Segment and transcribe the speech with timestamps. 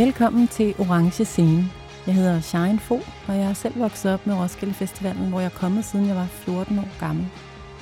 [0.00, 1.70] Velkommen til Orange Scene.
[2.06, 2.94] Jeg hedder Shine Fo,
[3.28, 6.16] og jeg er selv vokset op med Roskilde Festivalen, hvor jeg er kommet siden jeg
[6.16, 7.26] var 14 år gammel.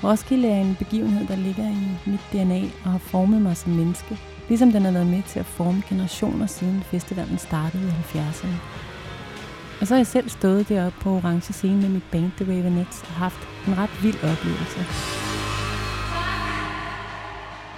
[0.05, 4.19] Roskilde er en begivenhed, der ligger i mit DNA og har formet mig som menneske,
[4.49, 8.57] ligesom den har været med til at forme generationer siden festivalen startede i 70'erne.
[9.81, 13.03] Og så har jeg selv stået deroppe på Orange Scene med mit band The Ravenettes
[13.03, 15.28] og haft en ret vild oplevelse.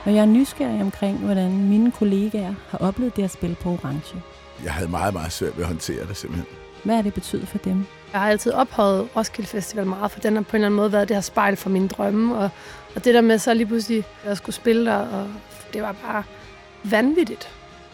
[0.04, 4.22] Og jeg er nysgerrig omkring, hvordan mine kollegaer har oplevet det at spille på Orange.
[4.64, 6.46] Jeg havde meget, meget svært ved at håndtere det simpelthen.
[6.84, 7.86] Hvad har det betydet for dem?
[8.12, 10.92] Jeg har altid ophøjet Roskilde Festival meget, for den har på en eller anden måde
[10.92, 12.36] været det her spejl for mine drømme.
[12.36, 12.50] Og,
[12.94, 15.28] og det der med så lige pludselig at skulle spille der, og
[15.72, 16.22] det var bare
[16.84, 17.48] vanvittigt.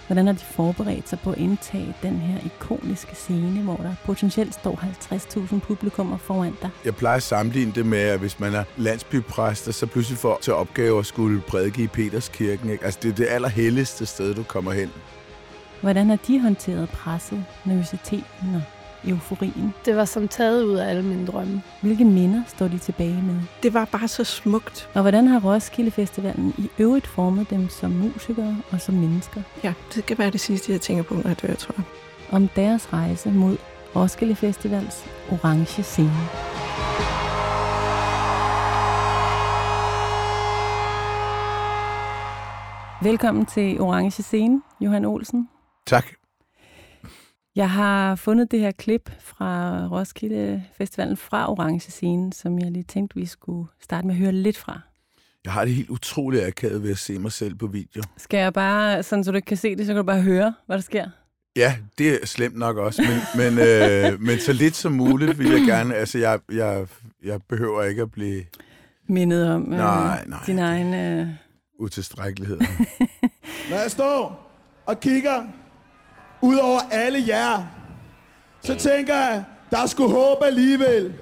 [0.07, 4.55] Hvordan har de forberedt sig på at indtage den her ikoniske scene, hvor der potentielt
[4.55, 4.81] står
[5.13, 6.71] 50.000 publikummer foran dig?
[6.85, 10.39] Jeg plejer at sammenligne det med, at hvis man er landsbypræst, og så pludselig får
[10.43, 12.71] til opgave at skulle prædike i Peterskirken.
[12.71, 12.85] Ikke?
[12.85, 14.91] Altså det er det allerhelligste sted, du kommer hen.
[15.81, 18.63] Hvordan har de håndteret presset, nervøsiteten og
[19.07, 19.75] euforien?
[19.85, 21.63] Det var som taget ud af alle mine drømme.
[21.83, 23.35] Hvilke minder står de tilbage med?
[23.63, 24.89] Det var bare så smukt.
[24.95, 29.43] Og hvordan har Roskilde Festivalen i øvrigt formet dem som musikere og som mennesker?
[29.65, 31.85] Ja, det skal være det sidste, jeg tænker på, når jeg dør, tror jeg.
[32.31, 33.57] Om deres rejse mod
[33.97, 36.13] Roskilde Festivals orange scene.
[43.03, 45.49] Velkommen til Orange Scene, Johan Olsen.
[45.87, 46.07] Tak.
[47.57, 52.83] Jeg har fundet det her klip fra Roskilde Festivalen fra Orange Scene, som jeg lige
[52.83, 54.81] tænkte, vi skulle starte med at høre lidt fra.
[55.45, 58.03] Jeg har det helt utroligt akavet ved at se mig selv på video.
[58.17, 60.55] Skal jeg bare, sådan så du ikke kan se det, så kan du bare høre,
[60.67, 61.09] hvad der sker?
[61.57, 63.21] Ja, det er slemt nok også, men,
[63.55, 65.95] men, øh, men så lidt som muligt vil jeg gerne.
[65.95, 66.87] Altså, jeg, jeg,
[67.25, 68.45] jeg behøver ikke at blive
[69.09, 70.95] Mindet om øh, Nej, nej, din egen...
[70.95, 71.29] Øh...
[71.79, 72.59] utilstrækkelighed.
[73.71, 74.51] Når jeg står
[74.87, 75.47] og kigger
[76.41, 77.63] ud over alle jer,
[78.61, 81.15] så tænker jeg, der skulle håbe alligevel.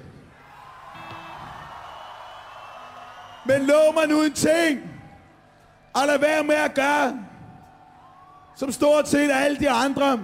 [3.45, 4.79] Men lov mig nu en ting,
[5.93, 7.19] og lad være med at gøre,
[8.55, 10.19] som stort set alle de andre,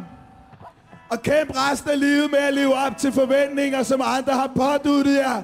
[1.09, 5.15] og kæmp resten af livet med at leve op til forventninger, som andre har påduttet
[5.15, 5.41] jer.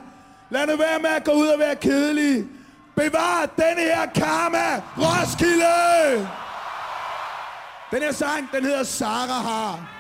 [0.49, 2.47] Lad nu være med at gå ud og være kedelige.
[2.95, 6.27] Bevar denne her karma, Roskilde!
[7.91, 9.93] Den her sang, den hedder Sara har.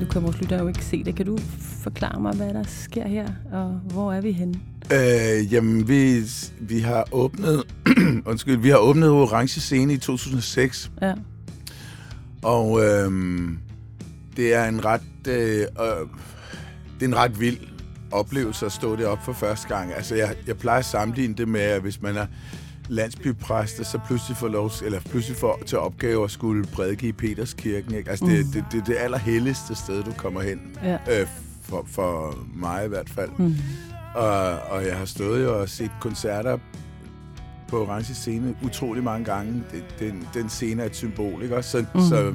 [0.00, 1.14] Nu kan vores lytter jo ikke se det.
[1.14, 1.38] Kan du
[1.82, 4.60] forklare mig, hvad der sker her, og hvor er vi henne?
[4.92, 6.22] øh, jamen, vi,
[6.60, 7.64] vi har åbnet...
[8.30, 10.90] undskyld, vi har åbnet Orange Scene i 2006.
[11.02, 11.14] Ja.
[12.42, 13.58] Og øhm,
[14.36, 16.06] det er en ret øh, øh,
[17.00, 17.58] det er en ret vild
[18.12, 19.94] oplevelse at stå deroppe for første gang.
[19.94, 22.26] Altså jeg, jeg plejer at sammenligne det med, at hvis man er
[22.88, 27.94] landsbypræst, så pludselig får lov, eller pludselig får til opgave at skulle prædike i Peterskirken.
[27.94, 28.10] Ikke?
[28.10, 28.52] Altså det, Mm.
[28.52, 30.60] det, det, er det allerhelligste sted, du kommer hen.
[30.84, 30.98] Ja.
[31.20, 31.26] Øh,
[31.62, 33.30] for, for mig i hvert fald.
[33.38, 33.54] Mm.
[34.14, 36.58] Og, og jeg har stået jo og set koncerter
[37.68, 39.62] på Orange Scene utrolig mange gange.
[39.72, 41.70] Det, den, den scene er et symbol, ikke også?
[41.70, 42.00] Så, mm.
[42.00, 42.34] så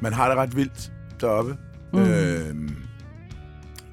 [0.00, 1.56] man har det ret vildt deroppe.
[1.92, 1.98] Mm.
[1.98, 2.76] Øhm,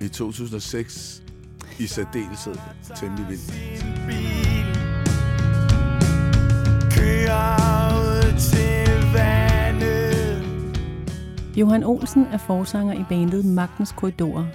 [0.06, 1.24] i 2006
[1.80, 2.56] i særdeleshed
[2.96, 3.54] temmelig vildt.
[11.58, 14.46] Johan Olsen er forsanger i bandet Magtens Korridorer.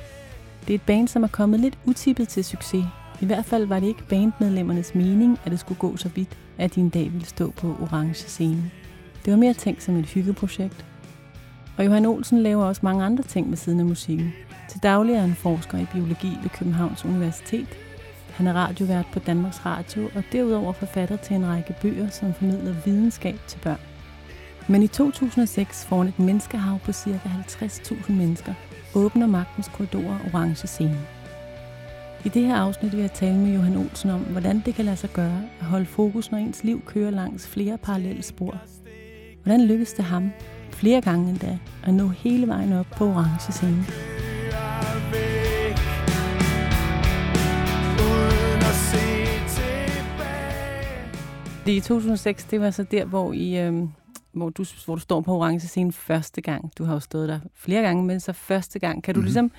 [0.61, 2.85] Det er et band, som er kommet lidt utippet til succes.
[3.21, 6.75] I hvert fald var det ikke bandmedlemmernes mening, at det skulle gå så vidt, at
[6.75, 8.71] de en dag ville stå på orange scene.
[9.25, 10.85] Det var mere tænkt som et hyggeprojekt.
[11.77, 14.33] Og Johan Olsen laver også mange andre ting ved siden af musikken.
[14.71, 17.69] Til daglig er han forsker i biologi ved Københavns Universitet.
[18.33, 22.75] Han er radiovært på Danmarks Radio, og derudover forfatter til en række bøger, som formidler
[22.85, 23.81] videnskab til børn.
[24.69, 27.21] Men i 2006 foran et menneskehav på ca.
[27.25, 28.55] 50.000 mennesker,
[28.95, 31.01] åbner Magtens Korridorer Orange Scene.
[32.25, 34.97] I det her afsnit vil jeg tale med Johan Olsen om, hvordan det kan lade
[34.97, 38.57] sig gøre at holde fokus, når ens liv kører langs flere parallelle spor.
[39.43, 40.31] Hvordan lykkes det ham,
[40.71, 44.10] flere gange endda, at nå hele vejen op på Orange Scene?
[51.67, 53.83] Det i 2006, det var så der, hvor, I, øh,
[54.33, 56.73] hvor, du, hvor du står på orange scene første gang.
[56.79, 59.03] Du har jo stået der flere gange, men så første gang.
[59.05, 59.25] Kan du Mhm.
[59.25, 59.53] ligesom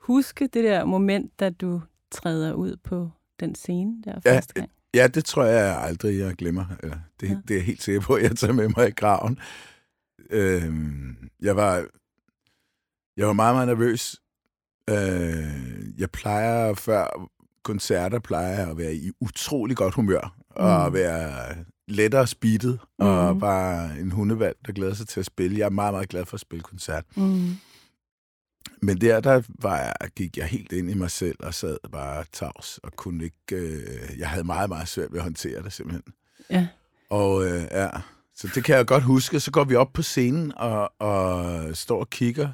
[0.00, 3.10] huske det der moment, da du træder ud på
[3.40, 4.70] den scene der Ja, første gang?
[4.94, 6.64] Ja, det tror jeg aldrig, jeg glemmer.
[6.82, 7.32] Eller, det, Ja.
[7.32, 7.38] ja.
[7.48, 9.38] det er jeg helt sikker på, at jeg tager med mig i graven.
[10.30, 11.86] Øhm, jeg var
[13.16, 14.16] jeg var meget, meget nervøs.
[14.90, 17.28] Øh, jeg plejer før
[17.64, 21.54] koncerter plejer jeg at være i utrolig godt humør, og være
[21.88, 23.40] lettere speedet, og Mm.
[23.40, 25.58] bare en hundevalg, der glæder sig til at spille.
[25.58, 27.04] Jeg er meget, meget glad for at spille koncert.
[27.16, 27.50] Mm.
[28.82, 32.24] Men der, der var jeg, gik jeg helt ind i mig selv og sad bare
[32.32, 33.56] tavs og kunne ikke...
[33.56, 36.02] Øh, jeg havde meget, meget svært ved at håndtere det simpelthen.
[36.50, 36.68] Ja.
[37.10, 37.88] Og øh, ja,
[38.34, 39.40] så det kan jeg godt huske.
[39.40, 42.52] Så går vi op på scenen og, og står og kigger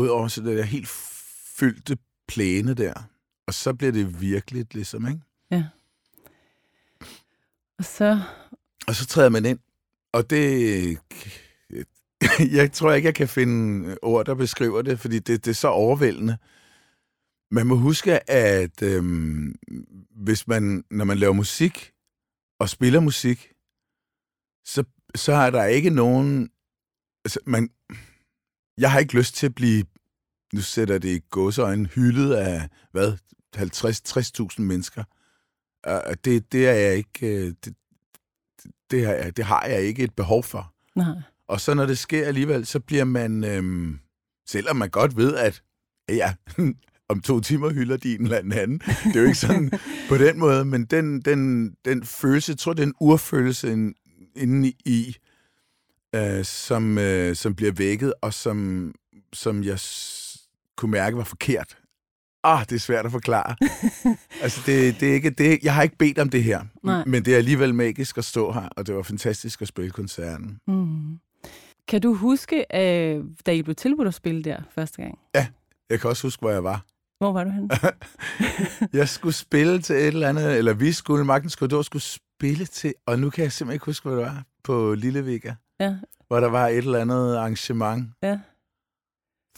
[0.00, 0.88] ud over så det der helt
[1.56, 1.96] fyldte
[2.28, 2.94] plæne der.
[3.46, 5.20] Og så bliver det virkelig ligesom, ikke?
[7.82, 8.20] Og så...
[8.86, 9.58] Og så træder man ind,
[10.12, 10.98] og det...
[12.58, 15.68] Jeg tror ikke, jeg kan finde ord, der beskriver det, fordi det, det er så
[15.68, 16.38] overvældende.
[17.50, 19.54] Man må huske, at øhm,
[20.10, 21.92] hvis man, når man laver musik
[22.60, 23.52] og spiller musik,
[24.64, 26.50] så, så er der ikke nogen...
[27.24, 27.70] Altså, man,
[28.78, 29.84] jeg har ikke lyst til at blive,
[30.52, 33.16] nu sætter det i gåseøjne, hyldet af, hvad,
[33.56, 35.04] 50-60.000 mennesker.
[35.88, 37.26] Uh, det, det er jeg ikke...
[37.46, 37.74] øh, Det,
[38.90, 40.72] det, har jeg, det har jeg ikke et behov for.
[40.96, 41.06] Nej.
[41.48, 43.98] Og så når det sker alligevel, så bliver man, øhm,
[44.48, 45.62] selvom man godt ved, at
[46.08, 46.34] ja,
[47.08, 48.78] om to timer hylder de en eller anden.
[48.78, 49.70] Det er jo ikke sådan
[50.08, 53.94] på den måde, men den, den, den følelse, jeg tror, det er en urfølelse in-
[54.36, 55.16] inde i,
[56.14, 58.92] øh, som, øh, som bliver vækket, og som,
[59.32, 59.78] som jeg
[60.76, 61.78] kunne mærke var forkert.
[62.44, 63.56] Ah, det er svært at forklare.
[64.42, 67.04] altså, det, det er ikke, det, jeg har ikke bedt om det her, Nej.
[67.06, 70.58] men det er alligevel magisk at stå her, og det var fantastisk at spille koncerten.
[70.66, 71.18] Mm.
[71.88, 75.18] Kan du huske, øh, da I blev tilbudt at spille der første gang?
[75.90, 76.84] Jeg kan også huske, hvor jeg var.
[77.18, 77.68] Hvor var du henne?
[79.00, 82.94] Jeg skulle spille til et eller andet, eller vi skulle, Magtens Korridor skulle spille til,
[83.06, 85.94] og nu kan jeg simpelthen ikke huske, hvor det var, på Lille Vega, ja,
[86.28, 88.08] hvor der var et eller andet arrangement.
[88.22, 88.38] ja.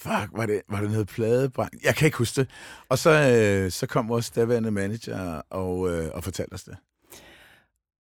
[0.01, 1.71] Fuck, var det, var det noget pladebrand?
[1.85, 2.51] Jeg kan ikke huske det.
[2.89, 6.77] Og så, øh, så kom vores daværende manager og, øh, og fortalte os det.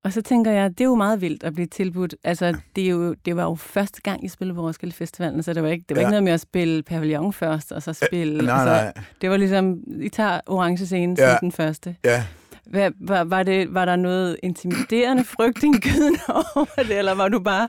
[0.05, 2.15] Og så tænker jeg, det er jo meget vildt at blive tilbudt.
[2.25, 5.53] Altså, det, er jo, det var jo første gang, I spillede på Roskilde Festivalen, så
[5.53, 6.07] det var ikke, det var Ja.
[6.07, 8.45] ikke noget med at spille pavillon først, og så spille.
[8.47, 9.05] Nej, altså, nej.
[9.21, 11.31] Det var ligesom, I tager orange scene Ja.
[11.31, 11.97] som den første.
[12.05, 12.25] Ja,
[12.67, 16.19] Hvad, var, var, det, var der noget intimiderende frygtindgydende
[16.55, 17.69] over det, eller var du bare,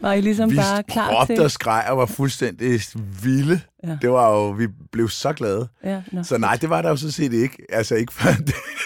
[0.00, 1.44] var I ligesom vi bare klar råbte til?
[1.44, 2.80] og skreg og var fuldstændig
[3.22, 3.60] vilde.
[3.84, 3.98] Ja.
[4.02, 5.68] Det var jo, vi blev så glade.
[5.84, 6.02] Ja.
[6.22, 7.56] Så nej, det var der jo så set ikke.
[7.68, 8.30] Altså ikke før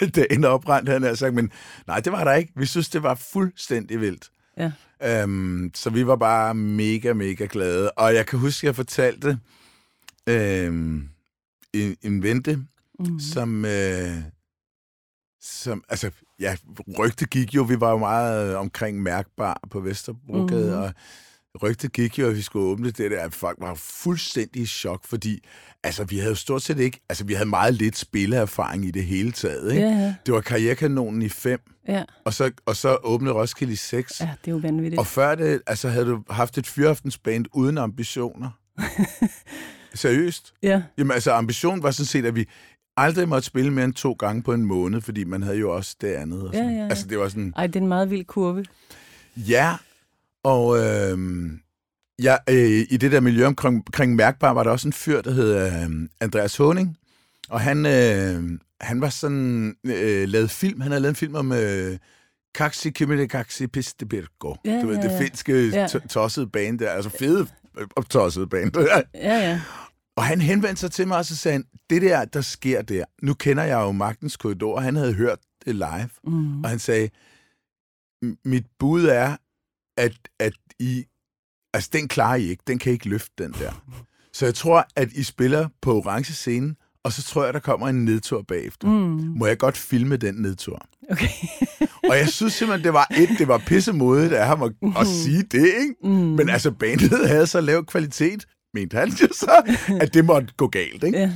[0.15, 1.51] dagen er opbrændt, han har sagt, men
[1.87, 2.53] nej, det var der ikke.
[2.55, 4.29] Vi synes, det var fuldstændig vildt.
[4.57, 4.71] Ja.
[5.03, 7.91] Øhm, så vi var bare mega, mega glade.
[7.91, 9.37] Og jeg kan huske, at jeg fortalte
[10.27, 11.09] øhm,
[11.73, 12.59] en, en vente,
[12.99, 13.19] Mm.
[13.19, 14.11] som, øh,
[15.47, 16.55] som, altså, ja,
[16.99, 20.93] rygte gik jo, vi var jo meget øh, omkring Mærkbar på Vesterbrogade, Mhm.
[21.53, 24.65] og rygte gik jo, at vi skulle åbne det der, at folk var fuldstændig i
[24.65, 25.43] chok, fordi,
[25.83, 29.05] altså, vi havde jo stort set ikke, altså, vi havde meget lidt spilleerfaring i det
[29.05, 29.83] hele taget, ikke?
[29.87, 32.03] Ja, ja, Det var Karrierekanonen i 5, ja.
[32.25, 34.19] og så, og så åbnede Roskilde i 6.
[34.21, 34.99] ja, det er jo vanvittigt.
[34.99, 38.49] Og før det, altså, havde du haft et fyraftensband uden ambitioner.
[39.93, 40.53] Seriøst?
[40.63, 42.45] Ja, Jamen altså, ambitionen var sådan set, at vi
[42.97, 45.95] aldrig måtte spille mere end to gange på en måned, fordi man havde jo også
[46.01, 46.41] det andet.
[46.43, 46.71] Og Ja, sådan.
[46.75, 46.87] ja, ja.
[46.89, 48.65] Altså, det var sådan, ej, det er en meget vild kurve.
[49.37, 49.75] ja,
[50.43, 51.17] og øh,
[52.23, 55.31] ja, øh, i det der miljø omkring, omkring Mærkbar var der også en fyr, der
[55.31, 56.97] hed øh, Andreas Honing,
[57.49, 61.51] og han, øh, han var sådan, øh, lavet film, han havde lavet en film om
[61.51, 61.97] øh,
[62.55, 64.55] Kaksi Kimile Kaksi Piste Birko.
[64.65, 65.19] Ja, du ved, ja, det ja.
[65.19, 65.87] finske Ja.
[65.87, 67.47] to- tossede band der, altså fede
[67.79, 68.71] øh, tossede band.
[68.77, 69.01] Ja,
[69.49, 69.61] ja.
[70.17, 73.03] Og han henvendte sig til mig, og så sagde han, det der, der sker der,
[73.23, 76.63] nu kender jeg jo Magtens Korridor, og han havde hørt det live, Mm.
[76.63, 77.09] og han sagde,
[78.25, 79.37] "M- mit bud er,
[79.97, 81.05] at, at I,
[81.73, 83.83] altså den klarer I ikke, den kan I ikke løfte, den der.
[84.33, 87.87] Så jeg tror, at I spiller på orange scene, og så tror jeg, der kommer
[87.87, 88.87] en nedtur bagefter.
[88.87, 89.33] Mm.
[89.37, 90.85] Må jeg godt filme den nedtur?
[91.11, 91.27] Okay.
[92.09, 95.43] Og jeg synes simpelthen, det var et, det var pissemodigt af ham at, at sige
[95.43, 95.95] det, ikke?
[96.03, 96.09] Mm.
[96.09, 100.67] Men altså, bandet havde så lav kvalitet, mente han jo så, at det måtte gå
[100.67, 101.19] galt, ikke?
[101.19, 101.31] Ja.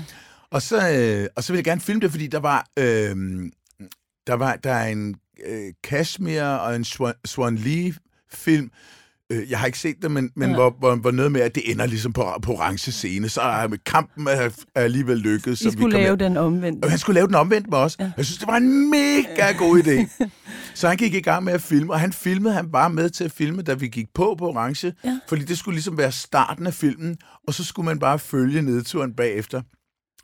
[0.52, 3.16] Og så, øh, og så ville jeg gerne filme det, fordi der var, øh,
[4.28, 7.94] der var der er en øh, Kashmir og en Swan, Swan Lee
[8.34, 8.72] film.
[9.32, 10.56] Øh, jeg har ikke set det, men, men Ja.
[10.56, 13.30] hvor, hvor, hvor noget med, at det ender ligesom på, på orange scene.
[13.30, 14.32] Så er kampen er,
[14.76, 15.62] er alligevel lykkedes.
[15.62, 16.20] I så vi skulle kom lave ind.
[16.20, 16.86] den omvendt.
[16.86, 17.96] Og han skulle lave den omvendt med os.
[18.00, 18.04] Ja.
[18.06, 18.12] Ja.
[18.18, 20.26] Jeg synes, det var en mega god idé.
[20.76, 23.24] Så han gik i gang med at filme, og han filmede, han var med til
[23.24, 24.94] at filme, da vi gik på på orange.
[25.04, 25.20] Ja.
[25.28, 29.14] Fordi det skulle ligesom være starten af filmen, og så skulle man bare følge nedturen
[29.14, 29.62] bagefter.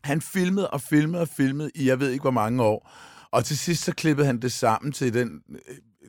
[0.03, 2.91] Han filmede og filmede og filmede i jeg ved ikke hvor mange år.
[3.31, 5.57] Og til sidst så klippede han det sammen til den øh,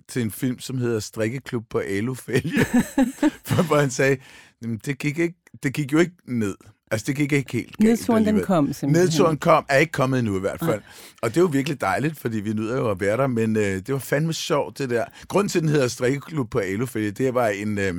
[0.08, 2.64] til en film, som hedder Strikkeklub på Alufælge.
[3.66, 4.16] hvor han sagde,
[4.62, 6.54] "Jamen, det gik, ikke, det gik jo ikke ned.
[6.90, 7.80] Altså, det gik ikke helt galt.
[7.80, 9.04] Nedturen, den kom simpelthen.
[9.04, 10.80] Nedturen kom, er ikke kommet endnu i hvert fald.
[11.22, 13.62] Og det er jo virkelig dejligt, fordi vi nyder jo at være der, men øh,
[13.62, 15.04] det var fandme sjovt, det der.
[15.28, 17.94] Grunden til, den hedder Strikkeklub på Alufælge, det var en øh,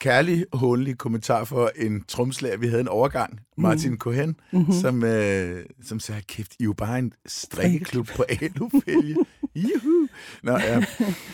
[0.00, 2.56] kærlig, håndelig kommentar for en tromslager.
[2.56, 4.72] Vi havde en overgang, Martin Cohen, mm-hmm.
[4.72, 9.16] som, øh, som sagde, kæft, I er jo bare en strikkeklub på Alufælge.
[9.56, 10.06] Juhu!
[10.42, 10.82] Nå, ja.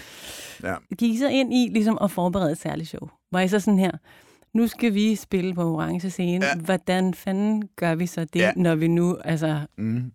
[0.68, 0.74] ja.
[0.98, 3.08] Gik I så ind i ligesom at forberede et særligt show?
[3.32, 3.90] Var I så sådan her,
[4.54, 6.46] nu skal vi spille på orange scene.
[6.46, 6.54] Ja.
[6.56, 8.52] Hvordan fanden gør vi så det, Ja.
[8.56, 10.12] når vi nu altså, Mm.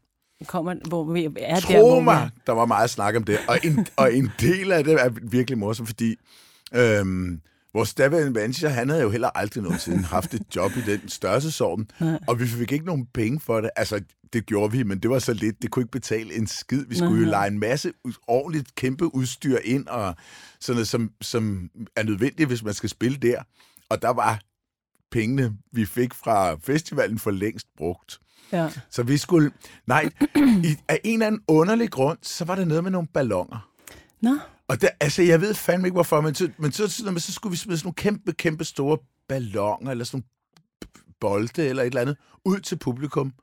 [0.47, 2.29] kommer, hvor vi er der, Tro hvor vi mig, er?
[2.47, 3.37] der var meget snak om det.
[3.47, 6.15] Og en, og en del af det er virkelig morsomt, fordi
[6.75, 7.41] øhm,
[7.73, 11.87] vores daværende manager, han havde jo heller aldrig nogensinde haft et job i den størrelsesorden.
[12.27, 13.69] Og vi fik ikke nogen penge for det.
[13.75, 14.01] Altså,
[14.33, 15.61] det gjorde vi, men det var så lidt.
[15.61, 16.85] Det kunne ikke betale en skid.
[16.85, 17.93] Vi skulle jo lege en masse
[18.27, 20.15] ordentligt kæmpe udstyr ind, og
[20.59, 23.43] sådan noget, som, som er nødvendigt, hvis man skal spille der.
[23.89, 24.41] Og der var
[25.11, 28.19] pengene, vi fik fra festivalen for længst brugt.
[28.51, 28.69] Ja.
[28.89, 29.51] Så vi skulle...
[29.87, 30.09] Nej,
[30.63, 33.69] i, af en eller anden underlig grund, så var der noget med nogle ballonger.
[34.21, 34.37] Nå,
[34.67, 37.51] Og der, altså, jeg ved fandme ikke, hvorfor, men så, men så, så, så skulle
[37.51, 38.97] vi smide sådan nogle kæmpe, kæmpe store
[39.27, 40.25] ballonger, eller sådan nogle
[41.19, 43.33] bolde, eller et eller andet, ud til publikum.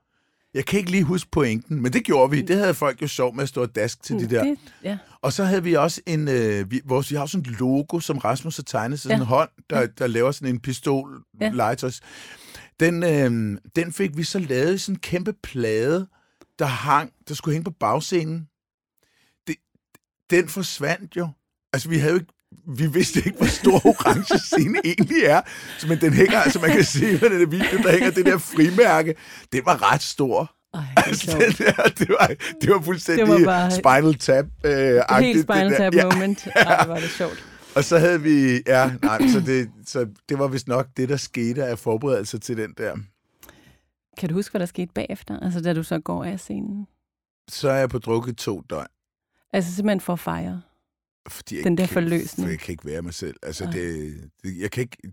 [0.54, 2.42] Jeg kan ikke lige huske pointen, men det gjorde vi.
[2.42, 4.44] Det havde folk jo sjov med at stå og dask til de der.
[4.44, 4.98] det, ja.
[5.22, 6.28] Og så havde vi også en...
[6.28, 9.22] Øh, vi, vores, vi har sådan et logo, som Rasmus har tegnet, så sådan Ja.
[9.22, 11.50] en hånd, der, der laver sådan en pistol Ja.
[11.54, 12.00] legetøjs.
[12.80, 16.08] Den, øh, den fik vi så lavet i sådan en kæmpe plade,
[16.58, 18.48] der hang, der skulle hænge på bagscenen.
[19.46, 19.56] Det,
[20.30, 21.28] den forsvandt jo.
[21.72, 22.32] Altså, vi havde jo ikke
[22.66, 25.40] vi vidste ikke, hvor stor orange scene egentlig er.
[25.78, 28.38] Så, men den hænger, altså man kan se på den video, der hænger det der
[28.38, 29.14] frimærke.
[29.52, 30.52] Det var ret stor.
[30.74, 32.30] Ej, det Altså, den der, det, var,
[32.60, 34.44] det var fuldstændig Det var bare- Spinal Tap.
[34.64, 35.76] Øh, Helt Spinal det.
[35.76, 36.46] Tap moment.
[36.56, 37.44] Ej, var det sjovt.
[37.76, 41.16] Og så havde vi, ja, nej, så det, så det var vist nok det, der
[41.16, 42.96] skete af forberedelser til den der.
[44.18, 45.38] Kan du huske, hvad der skete bagefter?
[45.40, 46.86] Altså, da du så går af scenen?
[47.50, 48.86] Så er jeg på drukket to døgn.
[49.52, 50.62] Altså, simpelthen for at fejre.
[51.28, 52.50] Fordi jeg Den der forløsning.
[52.50, 53.36] Jeg kan ikke være mig selv.
[53.42, 55.12] Altså, det, det, jeg kan ikke...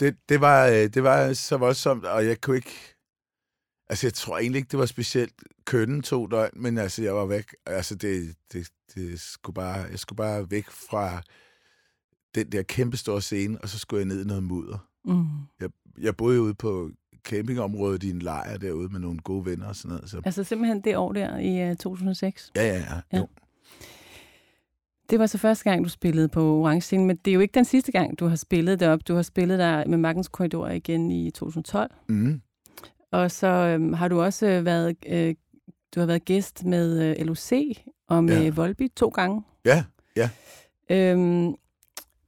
[0.00, 2.94] Det, det, var, øh, det var så voldsomt, og jeg kunne ikke...
[3.88, 5.32] Altså, jeg tror egentlig ikke, det var specielt
[5.64, 7.54] kønnen to døgn, men altså, jeg var væk.
[7.66, 11.22] Altså, det, det, det skulle bare, jeg skulle bare væk fra
[12.34, 14.78] den der kæmpe store scene, og så skulle jeg ned i noget mudder.
[15.04, 15.26] Mm.
[15.98, 16.90] Jeg boede jo ude på
[17.24, 20.10] campingområdet i en lejr derude med nogle gode venner og sådan noget.
[20.10, 22.50] Så, Altså, simpelthen det år der i uh, 2006.
[22.56, 23.00] ja, ja, ja.
[23.12, 23.18] Ja.
[23.18, 23.28] Jo.
[25.10, 27.54] Det var så første gang, du spillede på Orange Scene, men det er jo ikke
[27.54, 29.08] den sidste gang, du har spillet derop.
[29.08, 31.90] Du har spillet der med Magtens Korridor igen i 2012.
[32.08, 32.40] Mm.
[33.12, 35.34] Og så øhm, har du også øh, været, øh,
[35.94, 37.52] du har været gæst med øh, LOC
[38.08, 38.42] og med Ja.
[38.44, 38.50] ja.
[38.50, 39.42] Volby to gange.
[39.64, 39.84] Ja,
[40.90, 41.54] Øhm,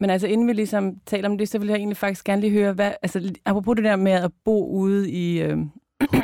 [0.00, 2.52] men altså, inden vi ligesom taler om det, så vil jeg egentlig faktisk gerne lige
[2.52, 5.70] høre, hvad, altså, apropos det der med at bo ude i øhm,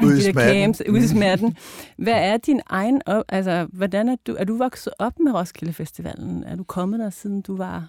[0.02, 1.56] Ude de der camps, ude i smerten.
[1.98, 5.72] Hvad er din egen, op, altså, hvordan er du, er du vokset op med Roskilde
[5.72, 6.44] Festivalen?
[6.44, 7.88] Er du kommet der, siden du var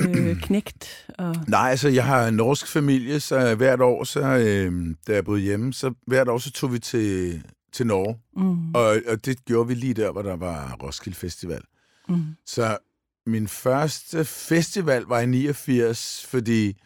[0.00, 1.06] øh, knægt?
[1.18, 5.24] Og, Nej, altså, jeg har en norsk familie, så hvert år, så, øh, da jeg
[5.24, 7.42] boede hjemme, så hvert år, så tog vi til,
[7.72, 8.18] til Norge.
[8.36, 11.60] mm, Og, og det gjorde vi lige der, hvor der var Roskilde Festival.
[12.08, 12.78] mm, Så
[13.26, 16.76] min første festival var i 89, fordi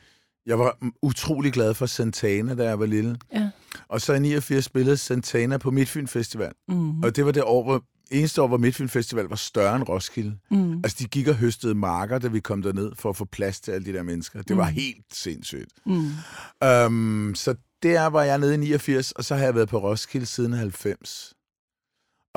[0.46, 3.16] jeg var utrolig glad for Santana, da jeg var lille.
[3.34, 3.48] ja.
[3.88, 6.52] Og så i 89 spillede Santana på Midtfyn Festival.
[6.68, 9.88] Mm, Og det var det år, hvor, eneste år, hvor Midtfyn Festival var større end
[9.88, 10.38] Roskilde.
[10.50, 13.60] mm, Altså, de gik og høstede marker, da vi kom derned, for at få plads
[13.60, 14.42] til alle de der mennesker.
[14.42, 14.74] Det var Mm.
[14.74, 15.72] helt sindssygt.
[15.86, 16.10] mm.
[16.86, 20.26] Um, så der var jeg nede i 89, og så har jeg været på Roskilde
[20.26, 21.34] siden 90.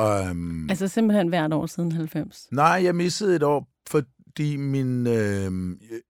[0.01, 2.47] Um, Altså simpelthen hvert år siden 90.
[2.51, 5.51] nej, jeg missede et år, fordi min, øh,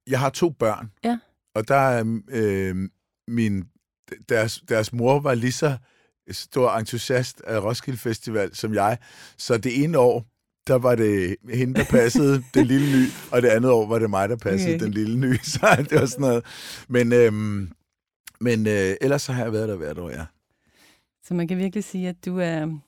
[0.08, 0.92] jeg har to børn.
[1.04, 1.20] Ja.
[1.56, 2.90] Og der er øh,
[3.28, 3.64] min,
[4.30, 5.78] deres, deres mor var lige så
[6.32, 8.98] stor entusiast af Roskilde Festival som jeg.
[9.38, 10.26] Så det ene år,
[10.68, 14.10] der var det hende, der passede den lille ny, og det andet år var det
[14.10, 14.86] mig, der passede Okay.
[14.86, 15.36] den lille ny.
[15.44, 16.46] Så det var sådan noget.
[16.88, 17.72] Men, øhm,
[18.42, 20.26] men øh, ellers så har jeg været der hvert år, ja.
[21.24, 22.80] Så man kan virkelig sige, at du er...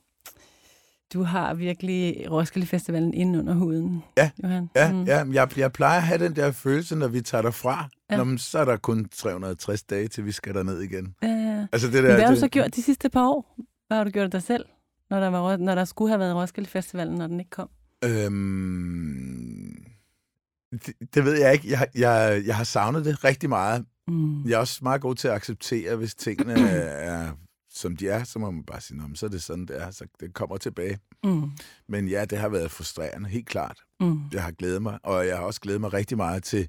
[1.12, 4.30] Du har virkelig Roskilde Festivalen inde under huden, Ja.
[4.42, 4.70] Johan.
[4.76, 5.04] Ja, mm.
[5.04, 7.88] ja jeg, jeg plejer at have den der følelse, når vi tager derfra.
[8.10, 8.16] Ja.
[8.16, 8.24] Ja.
[8.24, 11.14] Når, så er der kun 360 dage, til vi skal derned igen.
[11.22, 11.28] ja.
[11.28, 11.66] ja.
[11.72, 13.56] Altså det Men der, hvad har du så gjort de sidste par år?
[13.86, 14.64] Hvad har du gjort dig selv,
[15.10, 17.68] når der, var, når der skulle have været Roskilde Festivalen, når den ikke kom?
[18.04, 19.84] Øhm,
[20.72, 21.70] det, det ved jeg ikke.
[21.70, 23.84] Jeg, jeg, jeg har savnet det rigtig meget.
[24.08, 24.44] Mm.
[24.44, 27.32] Jeg er også meget god til at acceptere, hvis tingene er,
[27.74, 29.90] som de er, så må man bare sige, "Nå, så er det sådan, det er,
[29.90, 30.98] så det kommer tilbage.
[31.24, 31.50] Mm.
[31.88, 33.78] Men ja, det har været frustrerende, helt klart.
[34.00, 34.20] Mm.
[34.32, 36.68] Jeg har glædet mig, og jeg har også glædet mig rigtig meget til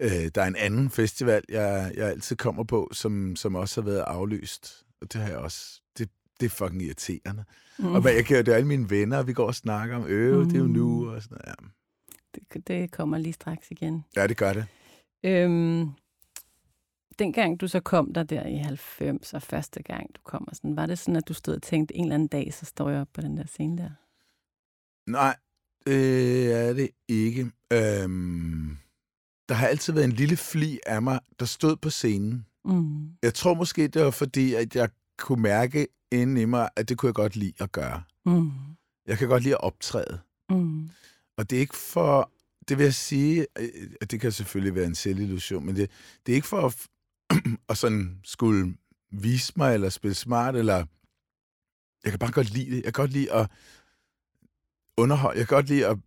[0.00, 3.86] Øh, der er en anden festival, jeg, jeg altid kommer på, som, som også har
[3.90, 4.84] været aflyst.
[5.00, 5.80] Og det har jeg også.
[5.98, 7.44] Det, det er fucking irriterende.
[7.78, 7.92] Mm.
[7.92, 10.06] Og hvad, jeg kan, det er alle mine venner, og vi går og snakker om,
[10.06, 10.44] øh, mm.
[10.44, 11.54] det er jo nu, og sådan noget.
[11.62, 11.68] Ja.
[12.54, 14.04] Det, det kommer lige straks igen.
[14.16, 14.66] ja, det gør det.
[15.24, 15.90] Øhm,
[17.18, 20.76] dengang du så kom der der i 90, og første gang du kom, og sådan,
[20.76, 23.00] var det sådan, at du stod og tænkte, en eller anden dag, så står jeg
[23.00, 23.90] op på den der scene der?
[25.10, 25.36] Nej,
[25.86, 27.50] det er det ikke.
[27.72, 28.76] Øhm,
[29.48, 32.46] der har altid været en lille fli af mig, der stod på scenen.
[32.64, 33.10] Mm.
[33.22, 36.98] Jeg tror måske, det var fordi, at jeg kunne mærke inde i mig, at det
[36.98, 38.02] kunne jeg godt lide at gøre.
[38.26, 38.50] Mm.
[39.06, 40.18] Jeg kan godt lide at optræde.
[40.50, 40.90] Mm.
[41.36, 42.30] Og det er ikke for,
[42.68, 43.68] det vil jeg sige, øh,
[44.00, 45.90] at det kan selvfølgelig være en selvillusion, men det,
[46.26, 46.86] det er ikke for at,
[47.68, 48.74] at sådan skulle
[49.12, 50.84] vise mig, eller spille smart, eller
[52.04, 52.74] jeg kan bare godt lide det.
[52.76, 53.50] Jeg kan godt lide at
[54.96, 55.38] underholde.
[55.38, 55.98] Jeg kan godt lide at...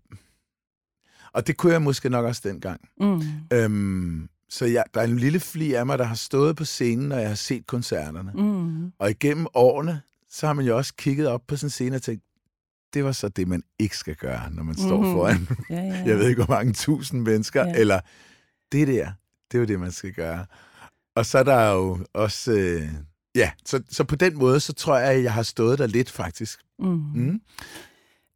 [1.34, 2.90] Og det kunne jeg måske nok også dengang.
[3.02, 3.22] Mm.
[3.54, 7.10] Øhm, så jeg, der er en lille fli af mig, der har stået på scenen,
[7.10, 8.32] når jeg har set koncerterne.
[8.36, 8.92] Mm.
[9.00, 12.02] Og igennem årene, så har man jo også kigget op på sådan en scene og
[12.02, 12.24] tænkt,
[12.94, 15.12] det var så det, man ikke skal gøre, når man står Mhm.
[15.12, 16.04] foran, Ja, ja, ja.
[16.06, 17.74] jeg ved ikke, hvor mange tusind mennesker, ja.
[17.76, 18.00] eller
[18.72, 19.12] det der,
[19.52, 20.46] det er jo det, man skal gøre.
[21.20, 22.88] Og så er der jo også, øh,
[23.36, 26.12] ja, så, så på den måde, så tror jeg, at jeg har stået der lidt,
[26.12, 26.60] faktisk.
[26.80, 27.02] Mm.
[27.16, 27.42] Mm.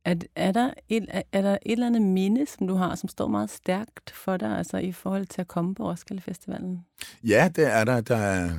[0.05, 3.09] Er, er, der et, er, er der et eller andet minde, som du har, som
[3.09, 6.79] står meget stærkt for dig, altså i forhold til at komme på Roskilde Festivalen?
[7.23, 8.01] Ja, det er der.
[8.01, 8.51] Der er,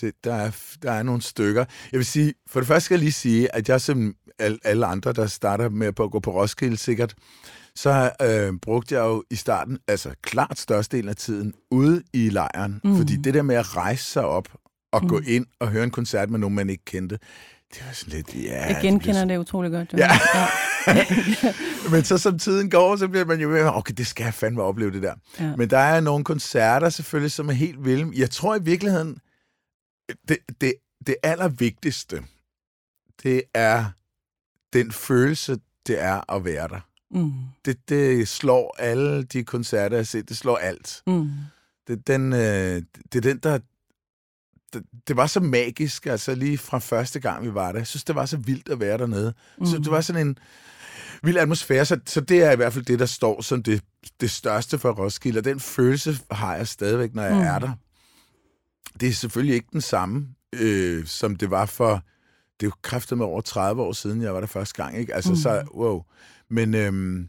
[0.00, 0.50] det, der, er,
[0.82, 1.64] der er nogle stykker.
[1.92, 4.16] Jeg vil sige, for det første skal jeg lige sige, at jeg som
[4.64, 7.14] alle, andre, der starter med at gå på Roskilde sikkert,
[7.76, 12.80] så øh, brugte jeg jo i starten, altså klart størstedelen af tiden, ude i lejren.
[12.84, 12.96] Mm.
[12.96, 14.48] Fordi det der med at rejse sig op
[14.92, 15.08] og mm.
[15.08, 17.18] gå ind og høre en koncert med nogen, man ikke kendte,
[17.74, 18.66] det var sådan lidt, ja...
[18.66, 19.92] Jeg det genkender bliver det utrolig godt.
[19.92, 19.98] Jo.
[19.98, 20.10] Ja.
[20.86, 21.14] ja.
[21.92, 24.62] Men så som tiden går, så bliver man jo mere, okay, det skal jeg fandme
[24.62, 25.14] opleve det der.
[25.40, 25.56] Ja.
[25.56, 28.12] Men der er nogle koncerter selvfølgelig, som er helt vilde.
[28.16, 29.18] Jeg tror i virkeligheden,
[30.28, 30.74] det, det,
[31.06, 32.22] det allervigtigste,
[33.22, 33.84] det er
[34.72, 35.56] den følelse,
[35.86, 36.80] det er at være der.
[37.10, 37.32] Mm.
[37.64, 40.28] Det, det slår alle de koncerter, jeg har set.
[40.28, 41.02] Det slår alt.
[41.06, 41.30] Mm.
[41.88, 43.58] Det, den, øh, det er den, der...
[44.72, 47.78] Det, det var så magisk, altså lige fra første gang, vi var der.
[47.78, 49.34] Jeg synes, det var så vildt at være dernede.
[49.58, 49.66] Mm.
[49.66, 50.38] Så det var sådan en
[51.22, 53.82] vild atmosfære, så, så det er i hvert fald det, der står som det,
[54.20, 57.38] det største for Roskilde, og den følelse har jeg stadigvæk, når jeg Mm.
[57.38, 57.44] mm.
[57.44, 57.72] er der.
[59.00, 62.02] Det er selvfølgelig ikke den samme, øh, som det var for,
[62.60, 65.14] det er jo kræftet med over 30 år siden, jeg var der første gang, ikke?
[65.14, 65.34] Altså, Mm.
[65.36, 65.40] mm.
[65.42, 66.02] så, wow.
[66.54, 67.28] Men, øhm,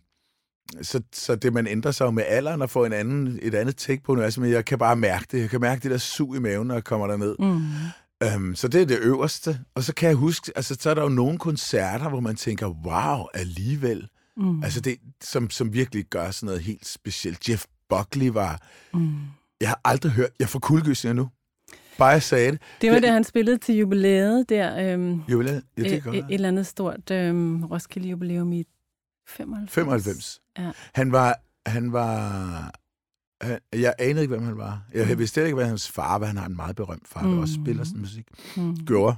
[0.81, 3.75] så, så det, man ændrer sig jo med alderen og får en anden, et andet
[3.77, 5.39] take på universet, men jeg kan bare mærke det.
[5.41, 7.35] Jeg kan mærke det der sug i maven, når jeg kommer derned.
[7.39, 7.61] Mm.
[8.23, 9.59] Øhm, så det er det øverste.
[9.75, 12.67] Og så kan jeg huske, altså så er der jo nogle koncerter, hvor man tænker,
[12.67, 14.07] wow, alligevel.
[14.37, 14.63] Mm.
[14.63, 17.49] Altså det, som, som virkelig gør sådan noget helt specielt.
[17.49, 18.61] Jeff Buckley var,
[18.93, 19.09] Mm.
[19.61, 21.29] jeg har aldrig hørt, jeg får kuldegysninger nu.
[21.97, 22.61] Bare jeg sagde det.
[22.81, 24.93] Det var Det- da han spillede til jubilæet der.
[24.93, 26.33] Øhm, Jo, ja, det et, et, godt et være.
[26.33, 28.63] eller andet stort øhm, Roskilde jubilæum i
[29.27, 29.71] 95.
[29.73, 30.41] 95.
[30.57, 30.71] Ja.
[30.93, 31.35] Han var,
[31.65, 32.71] han var,
[33.41, 34.83] han, jeg anede ikke, hvem han var.
[34.93, 35.17] Jeg Mm.
[35.19, 36.25] vidste slet ikke, hvad hans far var.
[36.27, 37.37] Han har en meget berømt far, der Mm.
[37.39, 38.25] også spiller sådan musik.
[38.57, 38.75] Mm.
[38.85, 39.17] Gjorde.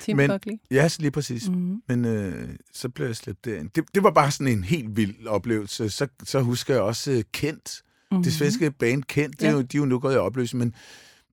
[0.00, 0.54] Tim Men- Buckley.
[0.70, 1.48] Ja, lige præcis.
[1.48, 1.82] Mm.
[1.88, 3.70] Men øh, så blev jeg slæbt derind.
[3.70, 5.90] Det, det var bare sådan en helt vild oplevelse.
[5.90, 7.82] Så, så husker jeg også uh, Kent.
[8.12, 8.22] Mm.
[8.22, 10.74] Det svenske band Kent, de, er jo, de er jo nu gået i opløsning, men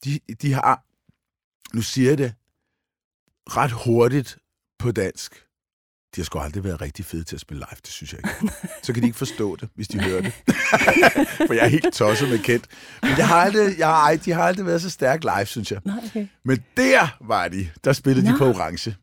[0.05, 0.83] de, de har,
[1.75, 2.33] nu siger jeg det,
[3.57, 4.38] ret hurtigt
[4.79, 5.43] på dansk.
[6.15, 8.54] De har sgu aldrig været rigtig fede til at spille live, det synes jeg ikke.
[8.84, 10.34] Så kan de ikke forstå det, hvis de hører det.
[11.47, 12.65] For jeg er helt tosset med Kent.
[13.02, 15.80] Men jeg har aldrig, jeg ej, de har aldrig været så stærk live, synes jeg.
[15.86, 16.28] Nej, okay.
[16.45, 17.69] Men der var de.
[17.84, 18.32] Der spillede Nå.
[18.34, 18.95] de på orange.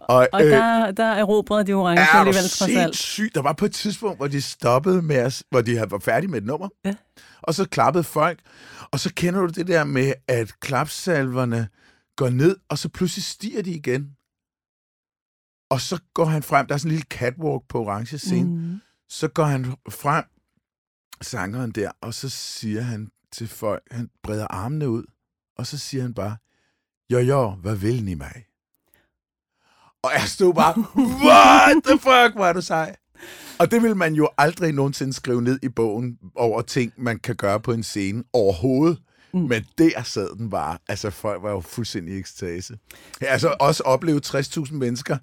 [0.00, 2.70] Og, Og der, der erobrede de orange er alligevel trods alt.
[2.70, 3.34] sindssygt?
[3.34, 6.38] Der var på et tidspunkt, hvor de stoppede med os, hvor de var færdige med
[6.38, 6.68] et nummer.
[6.84, 6.94] Ja.
[7.42, 8.38] Og så klappede folk.
[8.90, 11.68] Og så kender du det der med, at klapsalverne
[12.16, 14.06] går ned, og så pludselig stiger de igen.
[15.70, 18.50] Og så går han frem, der er sådan en lille catwalk på orange scene.
[18.50, 18.80] Mm.
[19.08, 20.24] Så går han frem,
[21.22, 25.04] sangeren der, og så siger han til folk, han breder armene ud,
[25.58, 26.36] og så siger han bare,
[27.10, 28.44] jo jo, hvad vil ni mig?
[30.02, 30.74] Og jeg stod bare,
[31.26, 32.96] what the fuck, hvor er du sej?
[33.58, 37.36] Og det vil man jo aldrig nogensinde skrive ned i bogen over ting, man kan
[37.36, 38.98] gøre på en scene overhovedet.
[39.32, 39.40] Mm.
[39.40, 40.78] Men der sad den bare.
[40.88, 42.78] Altså, folk var jo fuldstændig i ekstase.
[43.20, 45.18] Altså også oplevet 60.000 mennesker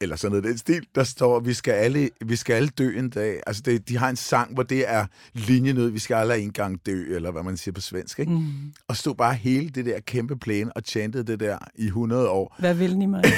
[0.00, 3.10] eller sådan noget den stil, der står, vi skal alle, vi skal alle dø en
[3.10, 3.40] dag.
[3.46, 6.52] Altså, det, de har en sang, hvor det er linjen ud, vi skal alle en
[6.52, 8.32] gang dø, eller hvad man siger på svensk, ikke?
[8.32, 8.44] Mm.
[8.88, 12.56] Og stod bare hele det der kæmpe plæne og chantede det der i 100 år.
[12.58, 13.22] Hvad vil ni mig?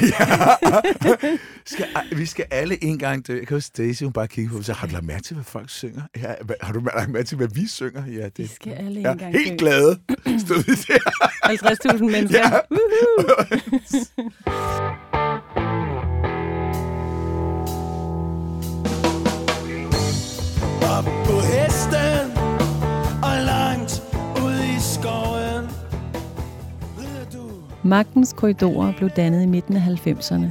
[1.67, 3.37] Skal, vi skal alle en gang dø.
[3.39, 5.23] Jeg kan huske, Daisy, hun bare kigge på mig og sagde, har du lagt mærke
[5.23, 6.03] til, hvad folk synger?
[6.17, 8.07] Ja, hva- har du lagt mærke til, hvad vi synger?
[8.07, 9.57] Ja, det Vi skal alle ja, gang helt dø.
[9.57, 9.99] glade.
[10.39, 10.99] Stod vi der.
[11.97, 12.39] 50.000 mennesker.
[12.39, 12.61] Ja.
[20.83, 22.39] Op på hesten
[23.23, 24.03] og langt
[24.45, 25.65] ud i skoven.
[27.83, 30.47] Magtens Korridorer blev dannet i midten af 90'erne.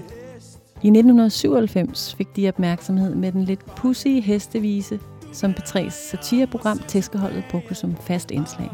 [0.81, 4.99] I 1997 fik de opmærksomhed med den lidt pussige hestevise,
[5.33, 8.71] som P3's satireprogram Tæskeholdet brugte som fast indslag.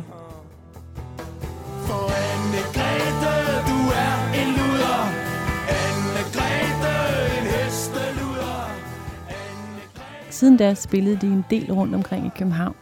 [10.33, 12.75] Siden da spillede de en del rundt omkring i København.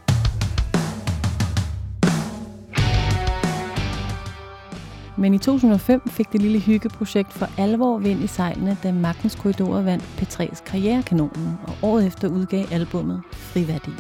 [5.18, 9.82] Men i 2005 fik det lille hyggeprojekt for alvor vind i sejlene, da Magtens Korridorer
[9.82, 13.92] vandt P3's Karrierekanonen, og året efter udgav albummet Friværdi.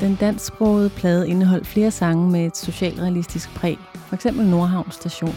[0.00, 4.24] Den dansksprogede plade indeholdt flere sange med et socialrealistisk præg, f.eks.
[4.24, 5.36] Nordhavn Station.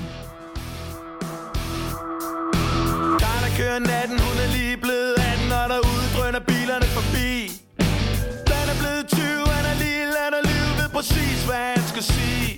[3.19, 4.92] Der kører natten, hun er lige blevet
[11.03, 12.53] præcis, hvad han skal sige.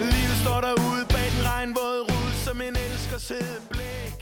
[0.00, 4.18] Livet står derude bag den regnvåde rude, som en elsker sidde blik.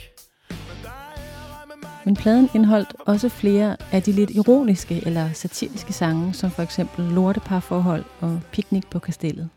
[0.50, 6.34] Men der er Men pladen indeholdt også flere af de lidt ironiske eller satiriske sange,
[6.34, 9.48] som for eksempel Lorteparforhold og Picnic på Kastellet.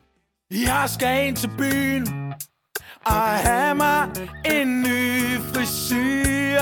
[0.52, 2.34] Jeg skal ind til byen
[3.06, 4.10] og have mig
[4.46, 6.62] en ny frisyr.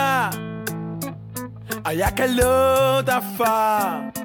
[1.86, 4.19] Og jeg kan love dig for,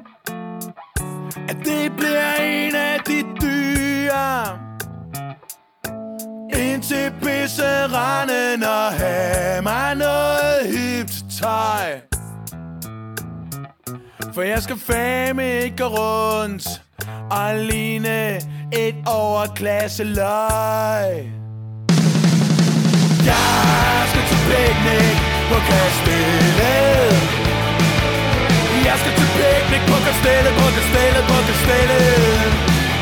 [1.49, 4.59] at det bliver en af de dyre.
[6.59, 11.99] Indtil pisseranden og have mig noget hipt tøj.
[14.33, 16.81] For jeg skal fame ikke gå rundt
[17.31, 18.35] og ligne
[18.73, 21.31] et overklasse løg.
[23.25, 25.17] Jeg skal til picnic
[25.49, 27.34] på kastellet.
[28.89, 32.07] Jeg skal til picnic på kastellet, på kastellet, på kastellet.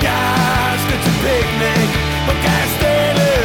[0.09, 1.89] Jeg skal til picnic
[2.27, 3.43] på kastellet.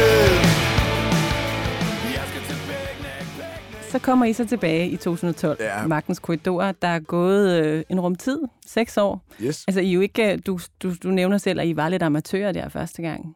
[3.91, 5.87] Så kommer I så tilbage i 2012, Ja.
[5.87, 6.71] Magtens Korridorer.
[6.71, 9.25] Der er gået øh, en rumtid, seks år.
[9.41, 9.63] Yes.
[9.67, 12.51] Altså, I jo ikke, øh, du, du, du nævner selv, at I var lidt amatører
[12.51, 13.35] der første gang.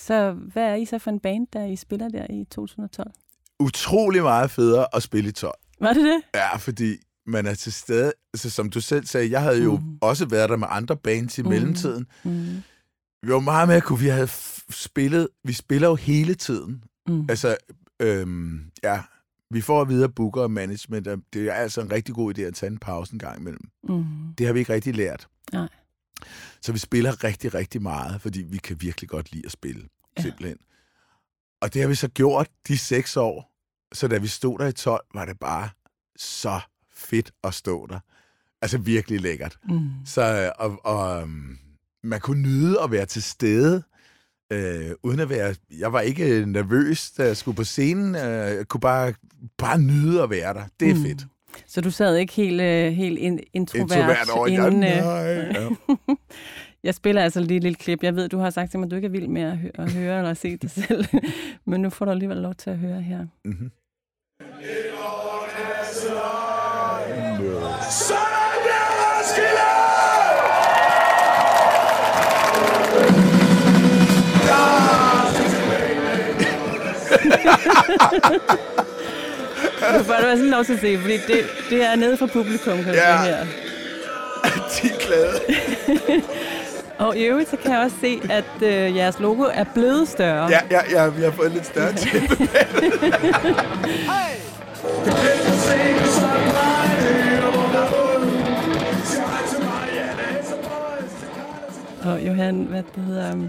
[0.00, 3.10] Så hvad er I så for en band, der I spiller der i 2012?
[3.60, 5.54] Utrolig meget federe at spille i 12.
[5.80, 6.20] Var det det?
[6.34, 6.96] Ja, fordi
[7.26, 9.98] man er til stede, altså som du selv sagde, jeg havde jo Mhm.
[10.00, 11.50] også været der med andre bands i Mhm.
[11.50, 12.06] mellemtiden.
[12.24, 12.62] Mm.
[13.22, 14.28] Vi var meget med at kunne, vi havde
[14.70, 16.84] spillet, vi spiller jo hele tiden.
[17.08, 17.26] Mm.
[17.30, 17.56] Altså,
[18.00, 19.02] øhm, ja,
[19.50, 22.38] vi får at vide af booker og management, at det er altså en rigtig god
[22.38, 23.68] idé at tage en pause en gang imellem.
[23.88, 24.04] Mm.
[24.38, 25.28] Det har vi ikke rigtig lært.
[25.52, 25.68] Nej.
[26.62, 30.22] Så vi spiller rigtig, rigtig meget, fordi vi kan virkelig godt lide at spille, Ja.
[30.22, 30.56] simpelthen.
[31.62, 33.52] Og det har vi så gjort de seks år.
[33.94, 35.68] Så da vi stod der i 12, var det bare
[36.16, 36.60] så
[37.02, 37.98] fedt at stå der.
[38.62, 39.58] Altså virkelig lækkert.
[39.68, 39.88] Mm.
[40.06, 41.58] Så, øh, og, og øhm,
[42.02, 43.82] man kunne nyde at være til stede,
[44.52, 45.54] øh, uden at være...
[45.78, 48.14] Jeg var ikke øh, nervøs, da jeg skulle på scenen.
[48.14, 49.14] Øh, jeg kunne bare,
[49.58, 50.64] bare nyde at være der.
[50.80, 51.02] Det er Mm.
[51.02, 51.26] fedt.
[51.66, 54.82] Så du sad ikke helt, øh, helt in, introvert, Introvert over inden...
[54.82, 55.22] ja, nej.
[55.28, 55.68] Ja.
[56.84, 58.02] Jeg spiller altså lige et lille klip.
[58.02, 59.70] Jeg ved, du har sagt til mig, at du ikke er vild med at, hø-
[59.74, 61.04] at høre eller se dig selv.
[61.66, 63.26] Men nu får du alligevel lov til at høre her.
[63.44, 63.70] Mm-hmm.
[79.98, 82.82] Du får det sådan lov til at se, fordi det, det er nede fra publikum,
[82.84, 83.22] kan Ja.
[83.22, 83.44] se her.
[84.72, 85.40] De er glade.
[86.98, 90.48] Og i øvrigt, så kan jeg også se, at øh, jeres logo er blevet større.
[90.50, 92.48] Ja, ja, ja, vi har fået lidt større tæppe.
[102.04, 103.48] Og Johan, hvad det hedder...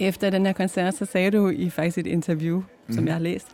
[0.00, 2.94] Efter den her koncert, så sagde du i faktisk et interview, mm.
[2.94, 3.06] som Mhm.
[3.06, 3.46] jeg har læst,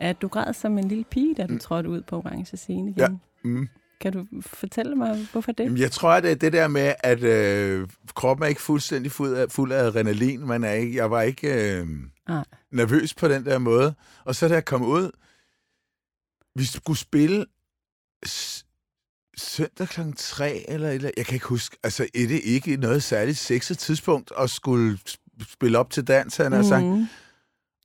[0.00, 2.98] at du græd som en lille pige, da du trådte ud på orange scene igen.
[3.00, 3.08] Ja.
[3.44, 3.68] Mm.
[4.00, 5.78] Kan du fortælle mig, hvorfor det?
[5.80, 9.34] Jeg tror, at det er det der med, at øh, kroppen er ikke fuldstændig fuld
[9.34, 10.46] af, fuld af adrenalin.
[10.46, 11.86] Man er ikke, jeg var ikke øh,
[12.72, 13.94] nervøs på den der måde.
[14.24, 15.10] Og så da jeg kom ud,
[16.58, 17.46] vi skulle spille
[19.36, 20.00] søndag kl.
[20.16, 21.76] 3 eller, eller jeg kan ikke huske.
[21.82, 24.98] Altså, er det ikke noget særligt sexet tidspunkt at skulle
[25.48, 26.84] spille op til dans, han har sagt.
[26.84, 27.08] Mhm.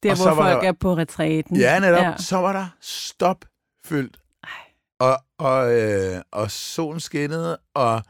[0.03, 1.57] Der, Og så hvor var folk der- er på retræten.
[1.57, 2.01] Ja, netop.
[2.03, 2.13] Ja.
[2.17, 4.17] Så var der stopfyldt.
[4.99, 8.03] Og, og, øh, og solen skinnede, og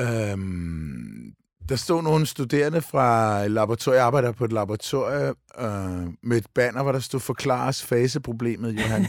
[0.00, 1.32] øhm,
[1.68, 6.46] der stod nogle studerende fra et laboratorium, jeg arbejder på et laboratorium, øh, med et
[6.54, 9.06] banner, hvor der stod, forklares faseproblemet, Johan.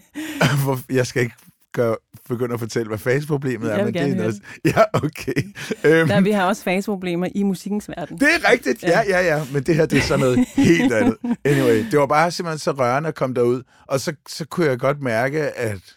[0.98, 1.34] Jeg skal ikke
[1.72, 1.96] gøre,
[2.28, 4.42] begynde at fortælle, hvad faseproblemet er, men det er noget...
[4.64, 5.32] Ja, okay.
[5.84, 8.18] Øhm, Der, vi har også faseproblemer i musikkens verden.
[8.18, 9.44] det er rigtigt, ja, ja, ja.
[9.52, 11.16] Men det her, det er sådan noget helt andet.
[11.44, 13.62] Anyway, det var bare simpelthen så rørende at komme derud.
[13.86, 15.96] Og så, så kunne jeg godt mærke, at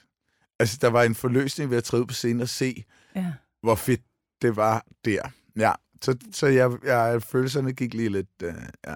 [0.59, 2.83] altså, der var en forløsning ved at træde på scenen og se,
[3.15, 3.25] Ja.
[3.63, 4.01] hvor fedt
[4.41, 5.21] det var der.
[5.59, 8.27] Ja, så, så jeg, jeg, følelserne gik lige lidt...
[8.43, 8.49] Uh,
[8.87, 8.95] ja,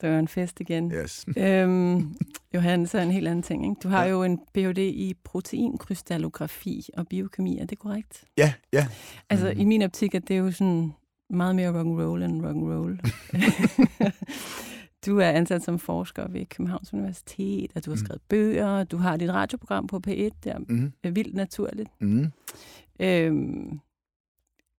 [0.00, 0.92] Det var en fest igen.
[0.92, 1.26] yes.
[1.36, 2.14] Øhm,
[2.54, 3.64] Johan, så en helt anden ting.
[3.64, 3.80] Ikke?
[3.82, 4.10] Du har Ja.
[4.10, 4.78] jo en Ph.D.
[4.78, 8.24] i proteinkrystallografi og biokemi, er det korrekt?
[8.36, 8.86] Ja, ja.
[9.30, 9.60] Altså, Mhm.
[9.60, 10.92] i min optik er det jo sådan
[11.30, 13.00] meget mere rock and roll end rock and roll.
[15.06, 18.04] du er ansat som forsker ved Københavns Universitet, og du har Mhm.
[18.04, 21.90] skrevet bøger, du har dit radioprogram på P1, der Mm, er vildt naturligt.
[22.00, 22.26] mm.
[23.00, 23.80] Øhm,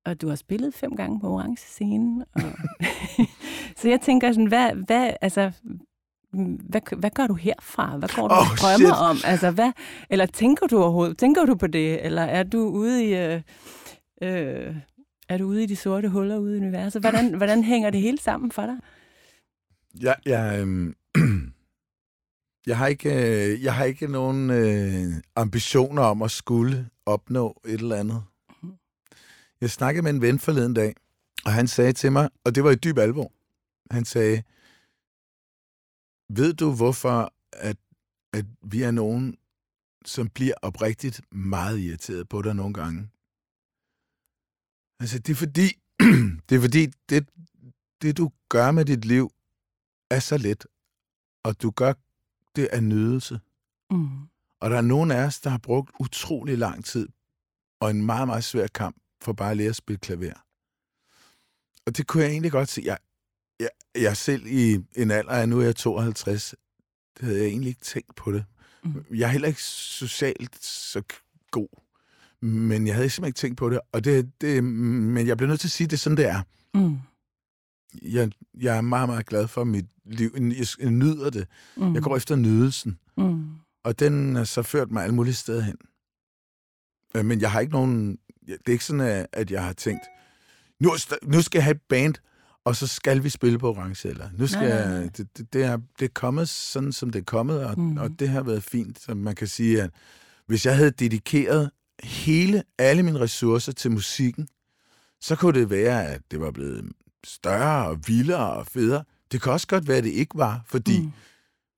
[0.08, 2.24] og du har spillet fem gange på orange scene.
[2.34, 2.42] Og
[3.80, 5.50] så jeg tænker sådan, hvad, hvad, altså,
[6.68, 7.96] hvad, hvad gør du herfra?
[7.96, 9.08] Hvad går du Oh, og drømmer shit.
[9.10, 9.16] om?
[9.24, 9.72] Altså, hvad,
[10.10, 12.04] eller tænker du overhovedet, tænker du på det?
[12.04, 13.40] Eller er du ude i, øh,
[14.22, 14.76] øh,
[15.28, 17.02] er du ude i de sorte huller ude i universet?
[17.02, 18.76] Hvordan, hvordan hænger det hele sammen for dig?
[20.02, 20.94] Jeg, jeg, øhm,
[22.66, 23.10] jeg, har ikke,
[23.52, 28.22] øh, jeg har ikke nogen øh, ambitioner om at skulle opnå et eller andet.
[29.60, 30.94] Jeg snakkede med en ven forleden dag,
[31.44, 33.32] og han sagde til mig, og det var i dyb alvor,
[33.90, 34.42] han sagde,
[36.28, 37.76] ved du hvorfor, at,
[38.32, 39.36] at vi er nogen,
[40.04, 43.10] som bliver oprigtigt meget irriteret på dig nogle gange?
[45.00, 45.68] Altså, det er fordi,
[46.48, 47.28] det er fordi, det,
[48.02, 49.32] det du gør med dit liv,
[50.10, 50.66] er så let,
[51.42, 51.92] og du gør
[52.56, 53.40] det af nydelse.
[53.90, 54.28] Mm.
[54.60, 57.08] Og der er nogen af os, der har brugt utrolig lang tid
[57.80, 60.44] og en meget, meget svær kamp for bare at lære at spille klaver.
[61.86, 62.82] Og det kunne jeg egentlig godt se.
[62.84, 62.98] Jeg,
[63.60, 66.54] jeg, jeg selv i en alder af, nu er jeg 52,
[67.18, 68.44] det havde jeg egentlig ikke tænkt på det.
[68.84, 69.04] Mm.
[69.10, 71.02] Jeg er heller ikke socialt så
[71.50, 71.68] god,
[72.42, 73.80] men jeg havde simpelthen ikke tænkt på det.
[73.92, 76.26] Og det, det, men jeg bliver nødt til at sige, at det er sådan, det
[76.26, 76.42] er.
[76.74, 76.98] Mm.
[78.02, 80.30] Jeg, jeg er meget, meget glad for mit liv.
[80.34, 81.48] Jeg, jeg nyder det.
[81.76, 81.94] Mm.
[81.94, 82.98] Jeg går efter nydelsen.
[83.16, 83.48] Mm.
[83.84, 85.76] Og den har så ført mig alle mulige steder hen.
[87.16, 88.18] Øh, Men jeg har ikke nogen...
[88.48, 90.02] Det er ikke sådan, at- jeg har tænkt,
[90.80, 90.90] nu,
[91.22, 92.14] nu skal jeg have et band,
[92.64, 95.08] og så skal vi spille på Orange eller Nu skal Nej, nej, nej.
[95.16, 97.96] det, det, det, er, det er kommet sådan, som det er kommet, og, mm.
[97.96, 99.00] og det har været fint.
[99.02, 99.90] Så man kan sige, at
[100.46, 101.70] hvis jeg havde dedikeret
[102.02, 104.48] hele, alle mine ressourcer til musikken,
[105.20, 106.92] så kunne det være, at det var blevet
[107.24, 109.04] større og vildere og federe.
[109.32, 111.12] Det kan også godt være, at det ikke var, fordi Mm.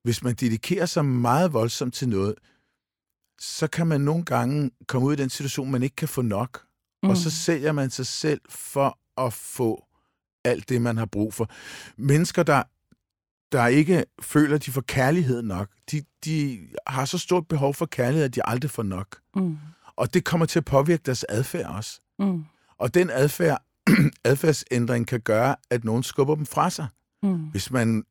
[0.02, 2.34] hvis man dedikerer sig meget voldsomt til noget,
[3.40, 6.62] så kan man nogle gange komme ud i den situation, man ikke kan få nok.
[7.02, 7.08] Mm.
[7.08, 9.84] Og så sælger man sig selv for at få
[10.44, 11.50] alt det, man har brug for.
[11.96, 12.62] Mennesker, der,
[13.52, 17.86] der ikke føler, at de får kærlighed nok, de, de har så stort behov for
[17.86, 19.18] kærlighed, at de aldrig får nok.
[19.36, 19.58] Mm.
[19.96, 22.00] Og det kommer til at påvirke deres adfærd også.
[22.18, 22.44] Mm.
[22.78, 23.62] Og den adfærd,
[24.24, 26.86] adfærdsændring kan gøre, at nogen skubber dem fra sig.
[27.22, 27.36] Mm.
[27.36, 28.04] Hvis man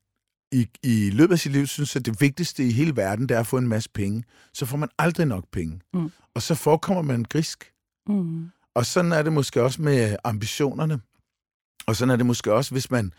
[0.52, 3.40] i, i løbet af sit liv synes, at det vigtigste i hele verden, det er
[3.40, 5.82] at få en masse penge, så får man aldrig nok penge.
[5.94, 6.12] Mm.
[6.34, 7.74] Og så forekommer man grisk.
[8.08, 8.50] Mm.
[8.74, 11.00] Og sådan er det måske også med ambitionerne.
[11.88, 13.14] Og sådan er det måske også, hvis man,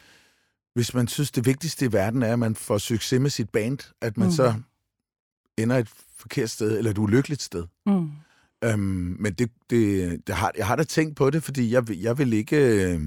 [0.74, 3.78] hvis man synes, det vigtigste i verden er, at man får succes med sit band,
[4.00, 4.32] at man Mm.
[4.34, 4.54] så
[5.58, 7.66] ender et forkert sted, eller et ulykkeligt sted.
[7.86, 8.10] Mm.
[8.64, 12.00] Øhm, men det, det, det har, jeg har da tænkt på det, fordi jeg, vil-
[12.00, 12.56] jeg vil ikke...
[12.56, 13.00] Øh,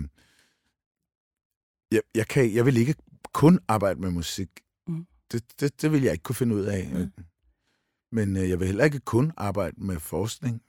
[1.91, 2.95] jeg, jeg, kan, jeg vil ikke
[3.33, 4.49] kun arbejde med musik.
[4.87, 5.07] Mm.
[5.31, 6.89] Det, det, det vil jeg ikke kunne finde ud af.
[6.93, 7.23] Mm.
[8.11, 10.61] Men øh, jeg vil heller ikke kun arbejde med forskning.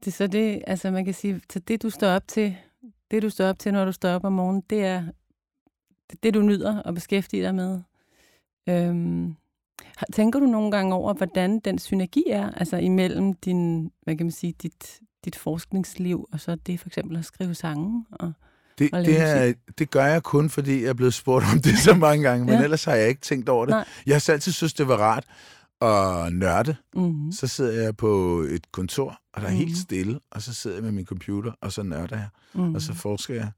[0.00, 2.56] Det er så det, altså man kan sige, så det du står op til,
[3.10, 5.04] det du står op til, når du står op om morgenen, det er
[6.10, 7.80] det, det du nyder at beskæftige dig med.
[8.68, 9.36] Øhm,
[10.12, 14.32] tænker du nogle gange over, hvordan den synergi er, altså imellem din, hvad kan man
[14.32, 18.06] sige, dit, dit forskningsliv, og så det for eksempel at skrive sange?
[18.10, 18.32] Og,
[18.78, 21.94] Det, det, er, det gør jeg kun, fordi jeg er blevet spurgt om det så
[21.94, 22.62] mange gange, men Ja.
[22.64, 23.72] ellers har jeg ikke tænkt over det.
[23.72, 23.84] Nej.
[24.06, 25.24] Jeg har altid synes, det var rart
[25.82, 26.76] at nørde.
[26.94, 29.58] mm, Så sidder jeg på et kontor, og der er Mhm.
[29.58, 32.28] helt stille, og så sidder jeg med min computer, og så nørder jeg.
[32.54, 33.50] mm, og så forsker jeg.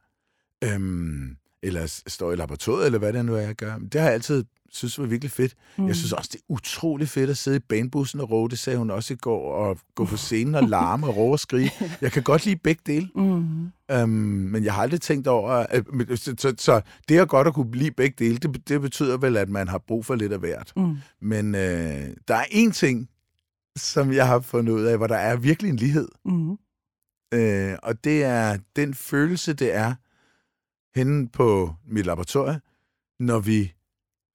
[0.65, 3.79] Øhm, eller står i laboratoriet, eller hvad det nu er, jeg gør.
[3.79, 5.55] Det har jeg altid synes var virkelig fedt.
[5.79, 5.87] Mm.
[5.87, 8.51] Jeg synes også, det er utrolig fedt at sidde i banebussen og råbe.
[8.51, 9.55] Det sagde hun også i går.
[9.55, 11.71] Og gå på scenen og larme og råbe og skrige.
[12.01, 13.09] Jeg kan godt lide begge dele.
[13.15, 13.71] Mm.
[14.03, 15.51] Um, men jeg har aldrig tænkt over...
[15.51, 19.17] At, så, så, så det er godt at kunne lide begge dele, det, det betyder
[19.17, 20.73] vel, at man har brug for lidt af hvert.
[20.77, 20.97] Mm.
[21.21, 23.09] Men øh, der er én ting,
[23.77, 26.09] som jeg har fundet ud af, hvor der er virkelig en lighed.
[26.25, 26.59] Mm.
[27.35, 29.95] Øh, og det er den følelse, det er
[30.95, 32.61] henne på mit laboratorie,
[33.21, 33.75] når vi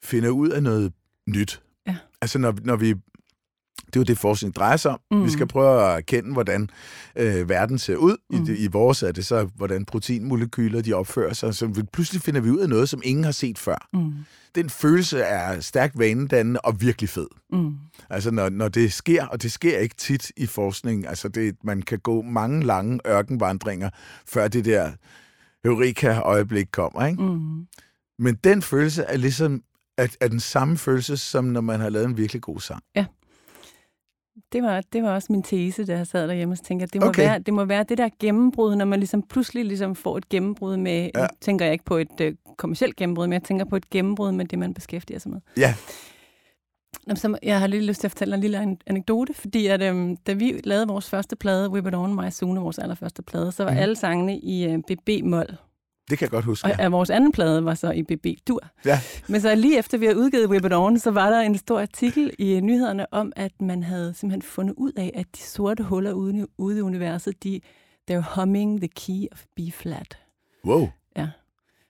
[0.04, 0.94] finder ud af noget
[1.30, 1.62] nyt.
[1.88, 1.98] Ja.
[2.22, 2.94] Altså når, når vi...
[3.86, 5.00] Det er jo det, forskning drejer sig om.
[5.12, 5.18] Mm.
[5.18, 5.26] Mm.
[5.26, 6.70] Vi skal prøve at erkende, hvordan
[7.16, 8.18] øh, verden ser ud.
[8.30, 8.38] Mm.
[8.38, 8.44] Mm.
[8.44, 11.56] I, det, I vores er det så, hvordan proteinmolekyler de opfører sig.
[11.56, 13.88] Så vi, pludselig finder vi ud af noget, som ingen har set før.
[13.94, 14.14] Mm.
[14.56, 17.28] Den følelse er stærkt vanedannende og virkelig fed.
[17.52, 17.76] Mm.
[18.10, 21.82] Altså, når, når det sker, og det sker ikke tit i forskning, altså det, man
[21.82, 23.90] kan gå mange lange ørkenvandringer,
[24.28, 24.92] før det der
[25.66, 27.22] eureka-øjeblik kommer, ikke?
[27.24, 27.68] Mm.
[28.20, 29.64] Men den følelse er ligesom
[29.98, 32.84] er, er den samme følelse, som når man har lavet en virkelig god sang.
[34.54, 37.02] Det var, det var også min tese, da jeg sad derhjemme og tænkte, at det
[37.02, 37.22] må, Okay.
[37.22, 40.78] være, det må være det der gennembrud, når man ligesom pludselig ligesom får et gennembrud
[40.78, 41.22] med, Ja.
[41.22, 41.28] ja.
[41.42, 44.46] tænker jeg ikke på et øh, kommersielt gennembrud, men jeg tænker på et gennembrud med
[44.46, 45.40] det, man beskæftiger sig med.
[45.58, 45.76] Ja,
[47.44, 50.34] jeg har lige lyst til at fortælle en lille an- anekdote, fordi at, øhm, da
[50.34, 53.72] vi lavede vores første plade, Whip It On, My Sune, vores allerførste plade, så var
[53.72, 53.78] mm.
[53.78, 55.46] alle sangene i øh, BB-mol.
[56.10, 56.66] det kan jeg godt huske.
[56.66, 56.84] Og Ja.
[56.84, 56.90] ja.
[56.90, 58.60] vores anden plade var så i BB-dur.
[58.86, 59.00] Ja.
[59.28, 61.80] Men så lige efter vi havde udgivet Whip It On, så var der en stor
[61.82, 66.14] artikel i nyhederne om, at man havde simpelthen fundet ud af, at de sorte huller
[66.14, 67.60] ude, ude i universet, de,
[68.12, 70.18] they're humming the key of B-flat.
[70.66, 70.88] Wow.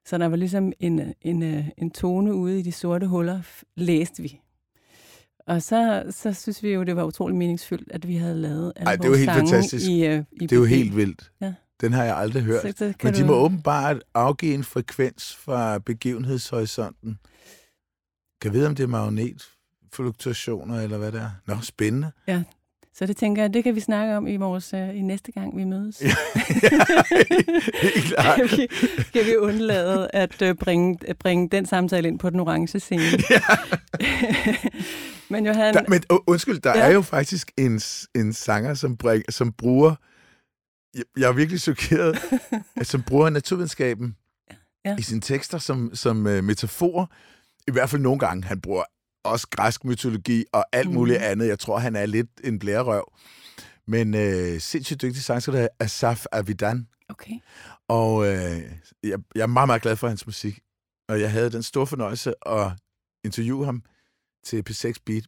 [0.05, 3.41] Så der var ligesom en, øh, en, øh, en tone ude i de sorte huller,
[3.75, 4.39] læste vi.
[5.47, 8.87] Og så, så synes vi jo, det var utrolig meningsfyldt, at vi havde lavet alle
[8.89, 9.89] Ej, det vores helt fantastisk.
[9.89, 11.31] I, uh, i Det er jo helt vildt.
[11.41, 11.53] Ja.
[11.81, 12.61] Den har jeg aldrig hørt.
[12.61, 17.19] Så, så Men de du- må åbenbart afgive en frekvens fra begivenhedshorisonten.
[18.41, 21.29] Kan jeg vide, om det er magnetfluktuationer, eller hvad det er?
[21.47, 22.11] Nå, spændende.
[22.95, 25.57] Så det tænker jeg, det kan vi snakke om i vores uh, i næste gang,
[25.57, 26.01] vi mødes.
[26.01, 26.07] Ja,
[28.07, 28.35] klart.
[28.35, 28.67] kan, vi,
[29.13, 33.03] kan vi undlade at uh, bringe, at bringe den samtale ind på den orange scene.
[35.29, 36.79] Men Johan, Der, men undskyld, der ja.
[36.79, 36.85] Ja.
[36.85, 37.81] er jo faktisk en,
[38.15, 39.95] en sanger, som, bring, som bruger...
[40.95, 42.17] Jeg, jeg er virkelig chokeret,
[42.75, 44.15] at som bruger naturvidenskaben
[44.85, 44.95] Ja.
[44.99, 47.11] i sine tekster som, som uh, metafor.
[47.67, 48.43] I hvert fald nogle gange.
[48.43, 48.83] Han bruger
[49.23, 50.93] også græsk mytologi og alt Mhm.
[50.95, 51.47] muligt andet.
[51.47, 53.13] Jeg tror, han er lidt en blærerøv.
[53.87, 56.87] Men øh, sindssygt dygtig sanger, der er Asaf Avidan.
[57.09, 57.31] okay.
[57.87, 58.61] Og øh,
[59.03, 60.59] jeg, jeg er meget, meget glad for hans musik.
[61.07, 62.71] Og jeg havde den store fornøjelse at
[63.23, 63.83] interviewe ham
[64.43, 65.23] til P6 Beat.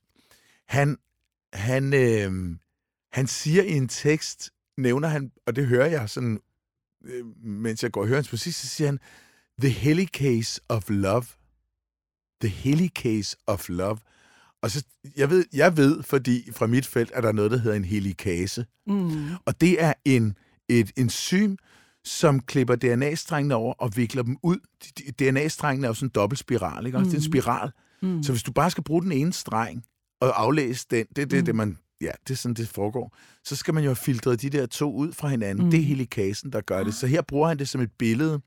[0.68, 0.98] Han,
[1.54, 2.56] han, øh,
[3.12, 6.40] han siger i en tekst, nævner han, og det hører jeg sådan,
[7.06, 9.00] øh, mens jeg går og hører hans musik, så siger han,
[9.60, 11.26] The Helicase of Love.
[12.42, 13.98] The Helicase of Love.
[14.62, 14.84] Og så,
[15.18, 18.66] jeg ved, jeg ved, fordi fra mit felt er der noget, der hedder en helikase.
[18.88, 19.28] Mm.
[19.46, 20.38] Og det er en,
[20.70, 21.56] et enzym,
[22.04, 24.58] som klipper DNA-strengene over og vikler dem ud.
[25.20, 26.98] DNA-strengene er jo sådan en dobbeltspiral, ikke?
[26.98, 27.04] Mm.
[27.04, 27.32] Det er en Mhm.
[27.32, 27.72] spiral.
[28.02, 28.24] Mm.
[28.24, 29.86] Så hvis du bare skal bruge den ene streng
[30.22, 31.46] og aflæse den, det er det, Mm.
[31.46, 34.50] det man, ja, det er sådan, det foregår, så skal man jo have filtreret de
[34.50, 35.58] der to ud fra hinanden.
[35.58, 35.66] Mm.
[35.66, 35.72] Mm.
[35.72, 36.94] Det er helikasen, der gør det.
[36.94, 38.42] Så her bruger han det som et billede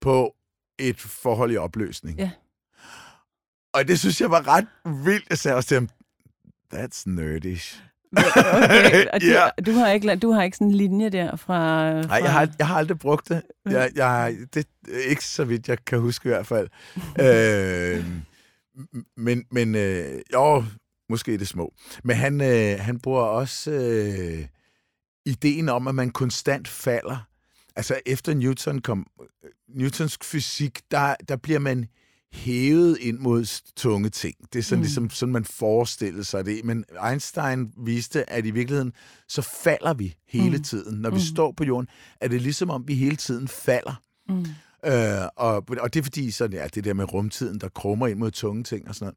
[0.00, 0.34] på
[0.78, 2.18] et forhold i opløsning.
[2.18, 2.30] Ja.
[3.74, 4.66] Og det synes jeg var ret
[5.04, 5.26] vildt.
[5.30, 5.88] Jeg sagde også til ham,
[6.74, 7.82] that's nerdish.
[8.16, 9.48] Okay, og du, Ja.
[9.66, 11.92] du, har ikke, du har ikke sådan en linje der fra...
[11.92, 13.42] Nej, fra jeg har, jeg har aldrig brugt det.
[13.66, 14.66] Jeg, jeg, det
[15.08, 16.68] ikke så vidt, jeg kan huske i hvert fald.
[17.26, 18.04] øh,
[19.16, 20.64] men men øh, jo,
[21.08, 21.74] måske det små.
[22.04, 24.46] Men han, øh, han bruger også øh,
[25.26, 27.26] ideen om, at man konstant falder.
[27.76, 29.06] Altså efter Newton kom,
[29.68, 31.86] Newtons fysik, der, der bliver man
[32.34, 34.34] hævet ind mod tunge ting.
[34.52, 34.82] Det er sådan, mm.
[34.82, 36.64] Ligesom sådan, man forestillede sig det.
[36.64, 38.92] Men Einstein viste, at i virkeligheden,
[39.28, 40.62] så falder vi hele Mm.
[40.62, 40.98] tiden.
[41.00, 41.20] Når vi Mm.
[41.20, 41.88] står på jorden,
[42.20, 44.02] er det ligesom om, vi hele tiden falder.
[44.28, 44.46] Mm.
[44.86, 48.18] Øh, og, og det er fordi, sådan, ja, det der med rumtiden, der krummer ind
[48.18, 49.16] mod tunge ting og sådan noget.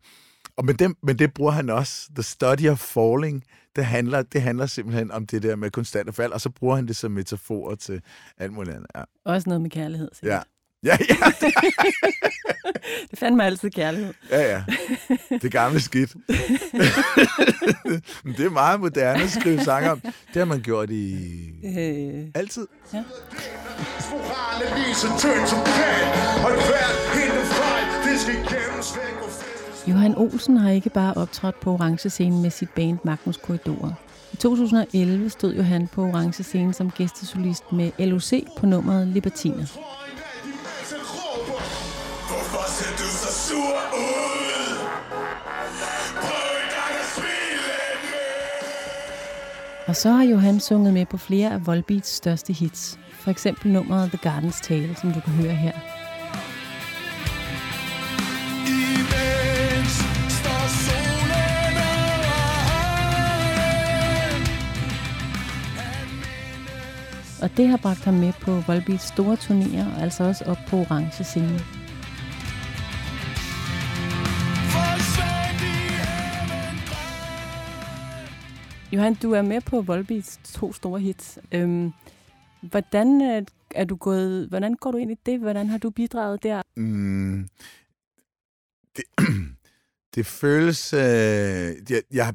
[0.58, 2.10] Og men, det, men det bruger han også.
[2.16, 3.44] The study of falling,
[3.76, 6.88] det handler, det handler simpelthen om det der med konstant fald, og så bruger han
[6.88, 8.02] det som metafor til
[8.38, 8.88] alt muligt andet.
[8.96, 10.10] Ja, Også noget med kærlighed.
[10.14, 10.34] sikkert.
[10.36, 10.42] ja,
[10.88, 10.97] ja,
[13.12, 14.13] Det fandt mig altid kærlighed.
[14.32, 14.63] ja, ja.
[15.41, 16.12] Det gamle skidt.
[18.38, 20.00] Det er meget moderne at skrive sange om.
[20.00, 21.15] Det har man gjort i
[21.63, 22.67] Øh, altid.
[22.91, 23.08] Fælles
[29.88, 33.92] Johan Olsen har ikke bare optrådt på orange scenen med sit band Magnus Korridorer.
[34.33, 39.65] I 2011 stod Johan på orange scenen som gæstesolist med LOC på nummeret Libertiner.
[43.48, 44.77] sur ud
[46.21, 47.73] Prøv en gang at smile
[48.04, 48.17] med
[49.87, 53.00] Og så har Johan sunget med på flere af Volbeats største hits.
[53.12, 55.71] For eksempel nummeret The Garden's Tale, som du kan høre her.
[67.41, 70.77] og det har bragt ham med på Volbeats store turnéer og altså også op på
[70.77, 71.77] orange scene.
[78.98, 81.39] Johan, du er med på Volbeats to store hits.
[81.52, 81.91] Øhm,
[82.62, 83.41] hvordan, øh,
[83.75, 85.39] er du gået, hvordan går du ind i det?
[85.39, 86.62] Hvordan har du bidraget der?
[86.77, 87.48] Mm,
[88.98, 89.04] det,
[90.15, 90.93] det føles...
[90.93, 92.33] Øh, jeg, jeg,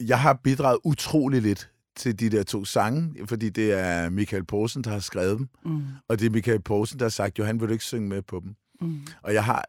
[0.00, 4.84] jeg har bidraget utrolig lidt til de der to sange, fordi det er Michael Poulsen,
[4.84, 5.82] der har skrevet dem, Mm.
[6.08, 8.40] og det er Michael Poulsen, der har sagt, Johan, vil du ikke synge med på
[8.44, 8.54] dem?
[8.80, 9.06] Mm.
[9.22, 9.64] Og jeg har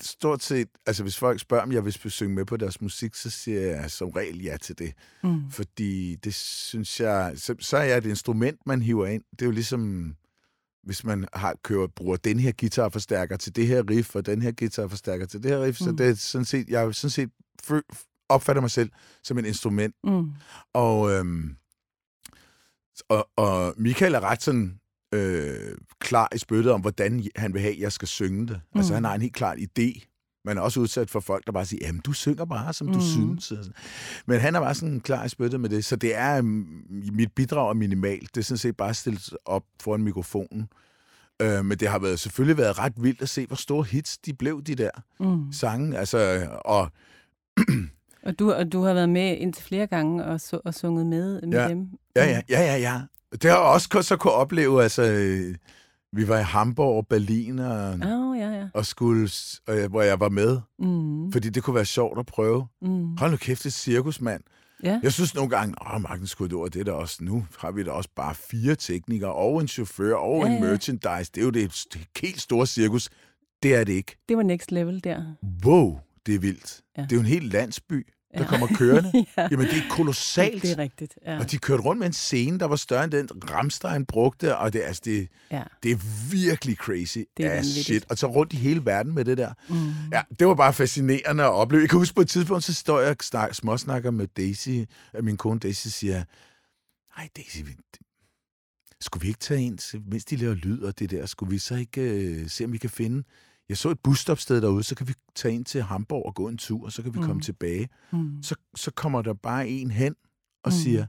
[0.00, 3.30] stort set, altså hvis folk spørger, om jeg vil synge med på deres musik, så
[3.30, 4.92] siger jeg som regel ja til det.
[5.22, 5.50] Mm.
[5.50, 9.22] Fordi det synes jeg, så, så er jeg et instrument, man hiver ind.
[9.30, 10.14] Det er jo ligesom,
[10.82, 14.52] hvis man har kører, bruger den her guitarforstærker til det her riff, og den her
[14.52, 15.84] guitarforstærker til det her riff, mm.
[15.84, 17.30] så det er sådan set, jeg er sådan set
[18.28, 18.90] opfatter mig selv
[19.22, 19.94] som et instrument.
[20.04, 20.30] Mm.
[20.72, 21.56] Og, øhm,
[23.08, 24.80] og, og Michael er ret sådan
[25.14, 28.60] øh, klar i spyttet om, hvordan han vil have, at jeg skal synge det.
[28.74, 28.78] Mm.
[28.78, 28.94] Altså Mm.
[28.94, 30.10] han har en helt klar idé.
[30.46, 32.94] Man er også udsat for folk, der bare siger, jamen du synger bare, som du
[32.94, 33.00] Mm.
[33.00, 33.50] synes.
[33.50, 33.72] Og sådan.
[34.26, 35.84] Men han er bare sådan klar i spyttet med det.
[35.84, 36.66] Så det er, øhm,
[37.12, 38.34] mit bidrag er minimalt.
[38.34, 40.68] Det er sådan set bare stillet op foran mikrofonen.
[41.42, 44.32] Øh, men det har været, selvfølgelig været ret vildt at se, hvor store hits de
[44.34, 44.90] blev, de der
[45.20, 45.52] Mm.
[45.52, 45.98] sange.
[45.98, 46.90] Altså, og
[48.22, 51.42] Og, du, og du har været med indtil flere gange og, så, og sunget med,
[51.42, 51.68] med Ja.
[51.68, 51.88] dem?
[52.16, 53.00] Ja, ja, ja, ja, ja.
[53.42, 55.54] Det har jeg også kun- så kunne opleve, altså, øh,
[56.12, 58.66] vi var i Hamburg og Berlin, og, oh, ja, ja.
[58.74, 59.30] og skulle,
[59.66, 61.32] og jeg- hvor jeg var med, Mm.
[61.32, 62.66] fordi det kunne være sjovt at prøve.
[62.82, 63.16] Mm.
[63.16, 64.42] Hold nu kæft, det cirkusmand.
[64.84, 65.00] Ja.
[65.02, 67.90] Jeg synes nogle gange, åh, Markens Korridor, det er der også, nu har vi da
[67.90, 70.70] også bare fire teknikere, og en chauffør, og Ja, en ja.
[70.70, 71.30] merchandise.
[71.34, 73.10] Det er jo det, det helt store cirkus.
[73.62, 74.16] Det er det ikke.
[74.28, 75.22] Det var next level der.
[75.64, 76.80] Wow, det er vildt.
[76.96, 77.02] Ja.
[77.02, 78.48] Det er jo en hel landsby, der Ja.
[78.48, 79.12] kommer kørende.
[79.36, 79.48] ja.
[79.50, 80.62] Jamen, det er kolossalt.
[80.62, 81.38] Det er rigtigt, ja.
[81.38, 84.72] Og de kørte rundt med en scene, der var større end den Ramstein brugte, og
[84.72, 85.62] det, altså, det, ja.
[85.82, 87.84] det er virkelig crazy Det er vanvittigt.
[87.86, 88.04] shit.
[88.10, 89.52] Og så rundt i hele verden med det der.
[89.68, 89.76] Mm.
[90.12, 91.80] Ja, det var bare fascinerende at opleve.
[91.82, 94.68] Jeg kan huske på et tidspunkt, så står jeg og snak, småsnakker med Daisy,
[95.14, 96.24] og min kone Daisy siger,
[97.18, 97.58] nej Daisy,
[99.00, 101.74] skulle vi ikke tage ind, mens de laver lyd og det der, skulle vi så
[101.74, 103.22] ikke øh, se, om vi kan finde...
[103.68, 106.58] Jeg så et busstopsted derude, så kan vi tage ind til Hamburg og gå en
[106.58, 107.24] tur, og så kan vi Mm.
[107.26, 107.88] komme tilbage.
[108.12, 108.42] Mm.
[108.42, 110.14] Så, så kommer der bare en hen
[110.64, 110.78] og Mm.
[110.78, 111.00] siger,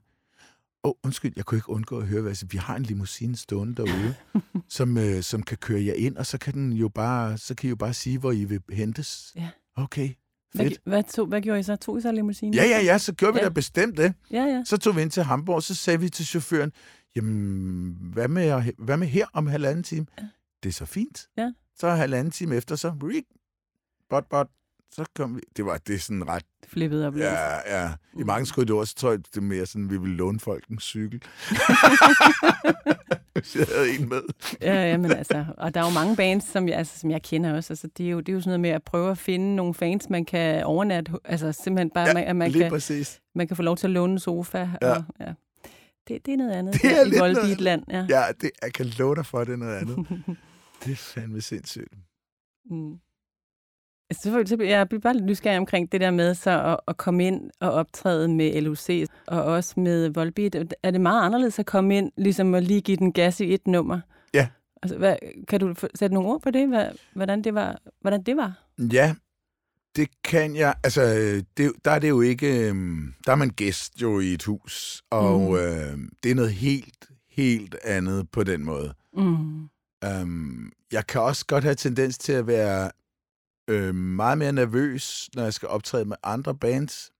[0.84, 3.76] åh, oh, undskyld, jeg kunne ikke undgå at høre, hvad vi har en limousine stående
[3.76, 4.16] derude,
[4.70, 7.68] som, øh, som kan køre jer ind, og så kan, den jo bare, så kan
[7.68, 9.32] I jo bare sige, hvor I vil hentes.
[9.36, 9.50] Ja.
[9.76, 10.10] Okay,
[10.54, 10.80] Hvad, fedt.
[10.86, 11.76] hvad, tog, hvad gjorde I så?
[11.76, 12.54] Tog I så limousinen?
[12.54, 13.46] Ja, ja, ja, så gjorde vi Ja.
[13.46, 14.14] da bestemt det.
[14.32, 14.64] Ja, ja.
[14.66, 16.72] Så tog vi ind til Hamburg, så sagde vi til chaufføren,
[17.16, 20.06] jamen, hvad med, hvad med her om halvanden time?
[20.18, 20.28] Ja.
[20.64, 21.28] Det er så fint.
[21.38, 21.52] Ja.
[21.80, 22.92] Så halvanden time efter, så
[24.10, 24.48] bot, bot,
[24.92, 25.42] så kom vi.
[25.58, 27.18] Det var det er sådan ret Flippet op.
[27.18, 27.92] Ja, ja.
[28.20, 30.80] I mange korridorer, så tror jeg, det er mere sådan, vi ville låne folk en
[30.80, 31.22] cykel.
[33.34, 34.22] Hvis jeg havde en med.
[34.62, 37.22] ja, ja, men altså, og der er jo mange bands, som jeg, altså, som jeg
[37.22, 37.74] kender også.
[37.74, 39.74] Altså, det, er jo, det er jo sådan noget med at prøve at finde nogle
[39.74, 41.12] fans, man kan overnatte.
[41.26, 43.22] Altså simpelthen bare, Ja, ja, at man Lige kan, præcis.
[43.36, 44.68] man kan få lov til at låne en sofa.
[44.82, 44.92] Ja.
[44.96, 45.34] Og, ja.
[46.08, 47.84] Det, det er noget andet Det det er er i lidt noget Volbeat-land.
[47.90, 48.06] Ja.
[48.10, 50.08] Ja, det, jeg kan love dig for, det er noget andet.
[50.86, 51.94] Det er fandme sindssygt.
[52.66, 53.00] Mm.
[54.10, 56.98] Altså, så, så jeg bliver bare lidt nysgerrig omkring det der med så at, at
[56.98, 60.56] komme ind og optræde med LUC, og også med Volbeat.
[60.84, 63.68] Er det meget anderledes at komme ind, ligesom at lige give den gas i et
[63.68, 64.00] nummer?
[64.34, 64.48] Ja.
[64.84, 65.16] Altså, hvad,
[65.48, 67.82] kan du sætte nogle ord på det, hvad, hvordan det var?
[68.02, 68.68] Hvordan det var?
[68.94, 69.16] Ja,
[69.96, 70.76] det kan jeg.
[70.84, 71.02] Altså,
[71.58, 72.68] det, der er det jo ikke...
[72.70, 75.56] øhm, Der er man gæst jo i et hus, og mm.
[75.56, 78.94] øh, det er noget helt, helt andet på den måde.
[79.14, 79.70] Mm.
[80.06, 82.92] Um, jeg kan også godt have tendens til at være
[83.70, 87.12] øh, meget mere nervøs, når jeg skal optræde med andre bands.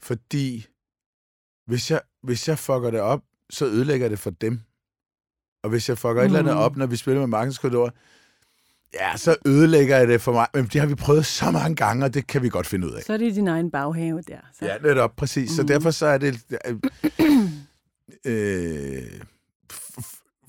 [0.00, 0.66] Fordi
[1.66, 4.60] hvis jeg, hvis jeg fucker det op, så ødelægger det for dem.
[5.62, 6.18] Og hvis jeg fucker mm.
[6.18, 6.60] et eller andet Mm.
[6.60, 7.92] op, når vi spiller med Markens Korridor,
[8.94, 10.46] ja, så ødelægger jeg det for mig.
[10.54, 12.92] Men det har vi prøvet så mange gange, og det kan vi godt finde ud
[12.92, 13.02] af.
[13.02, 14.38] Så er det din egen baghave der.
[14.58, 14.64] Så.
[14.66, 15.50] Ja, netop, præcis.
[15.50, 15.68] Så Mhm.
[15.68, 16.40] derfor så er det...
[16.66, 16.76] Øh,
[17.06, 17.18] f-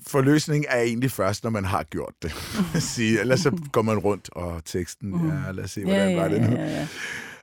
[0.08, 2.32] forløsning er egentlig først, når man har gjort det.
[2.94, 5.28] Sige, ellers så går man rundt, og teksten, Mhm.
[5.30, 6.56] ja, lad os se, hvordan ja, var det nu.
[6.56, 6.86] Ja,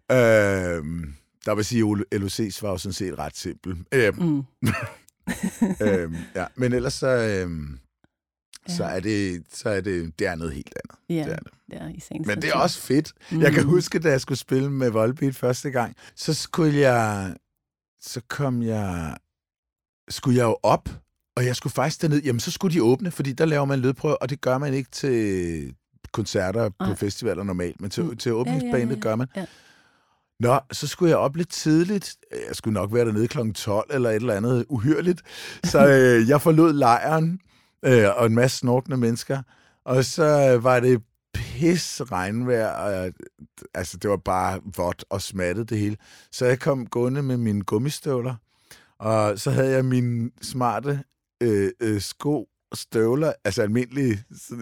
[0.10, 1.14] ja, Øhm,
[1.46, 3.78] der vil sige, at LOC's var jo sådan set ret simpel.
[3.92, 4.44] Øhm, Mm.
[5.82, 6.46] øhm, ja.
[6.56, 7.80] Men ellers så, øhm,
[8.68, 8.90] så Ja.
[8.96, 11.00] er det, så er det, det er noget helt andet.
[11.10, 11.54] Ja, Det er det.
[11.72, 13.14] det er i Men det er også fedt.
[13.32, 13.70] Jeg kan Mm.
[13.70, 17.36] huske, da jeg skulle spille med Volbeat første gang, så skulle jeg...
[18.02, 19.18] Så kom jeg...
[20.10, 20.90] skulle jeg jo op,
[21.36, 22.22] og jeg skulle faktisk derned.
[22.24, 24.92] Jamen, så skulle de åbne, fordi der laver man lydprøve, og det gør man ikke
[24.92, 25.74] til
[26.12, 26.96] koncerter på Nej.
[26.96, 28.18] festivaler normalt, men til, Mm.
[28.18, 29.00] til åbningsbandet ja, ja.
[29.00, 29.28] gør man.
[29.36, 29.46] Ja.
[30.40, 32.16] Nå, så skulle jeg op lidt tidligt.
[32.32, 33.52] Jeg skulle nok være dernede kl.
[33.52, 35.22] 12 eller et eller andet uhyrligt.
[35.64, 35.88] Så
[36.22, 37.40] øh, jeg forlod lejren
[37.86, 39.42] øh, og en masse snorkende mennesker.
[39.86, 41.02] Og så var det
[41.34, 42.68] pis regnvejr.
[42.70, 43.12] Og,
[43.74, 45.98] altså, det var bare vådt og smattet det hele.
[46.32, 48.36] Så jeg kom gående med mine gummistøvler.
[49.00, 51.04] Og så havde jeg mine smarte
[51.44, 54.20] øh, øh, sko støvler, altså almindelige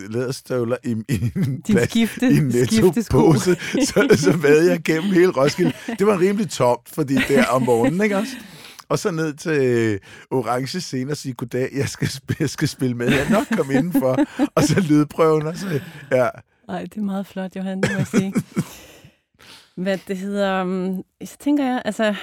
[0.09, 3.55] læderstøvler i, i en Din plads- skifte, i en netto-pose,
[3.89, 5.73] så, så vadede jeg gennem hele Roskilde.
[5.99, 8.31] Det var rimelig tomt, fordi der om morgenen, ikke også?
[8.89, 9.99] Og så ned til
[10.31, 12.09] Orange Scene og sige, goddag, jeg skal,
[12.39, 13.11] jeg skal spille med.
[13.11, 14.19] Jeg nok komme indenfor.
[14.55, 16.27] Og så lydprøven, og så, ja.
[16.67, 18.33] Nej, det er meget flot, Johan, det må jeg sige.
[19.77, 20.61] Hvad det hedder...
[20.63, 22.15] um, Så tænker jeg, altså...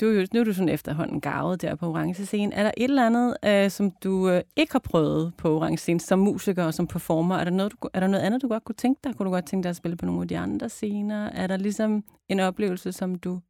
[0.00, 2.54] Du, er jo- nu er du sådan efterhånden garvet der på Orange Scene.
[2.54, 6.00] Er der et eller andet, øh, som du øh, ikke har prøvet på Orange Scene
[6.00, 7.36] som musiker og som performer?
[7.36, 9.14] Er der, noget, du, er der noget andet, du godt kunne tænke dig?
[9.16, 11.24] Kunne du godt tænke dig at spille på nogle af de andre scener?
[11.26, 13.40] Er der ligesom en oplevelse, som du,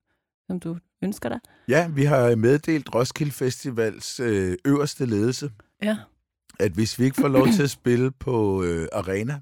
[0.46, 1.40] som du ønsker dig?
[1.68, 5.50] ja, vi har meddelt Roskilde Festivals øh, øverste ledelse,
[5.82, 5.96] Ja.
[6.60, 9.40] at hvis vi ikke får lov til at spille på øh, arena.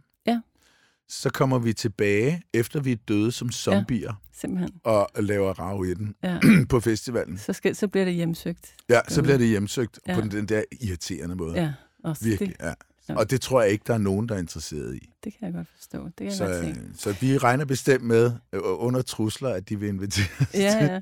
[1.08, 4.70] Så kommer vi tilbage, efter vi er døde som zombier, Simpelthen.
[4.84, 6.38] og laver rav i den Ja.
[6.70, 7.38] på festivalen.
[7.38, 8.74] Så, skal, så bliver det hjemsøgt.
[8.88, 10.14] Ja, så bliver det hjemsøgt Ja.
[10.14, 11.60] på den, den der irriterende måde.
[11.62, 11.72] Ja.
[12.04, 12.72] Også Virkelig, det, ja.
[13.08, 13.16] Ja.
[13.16, 15.10] Og det tror jeg ikke, der er nogen, der er interesseret i.
[15.24, 16.04] det kan jeg godt forstå.
[16.04, 16.66] Det kan jeg Så, godt se.
[16.70, 20.26] øh, så vi regner bestemt med, øh, under trusler, at de vil invitere.
[20.54, 21.00] Ja, ja.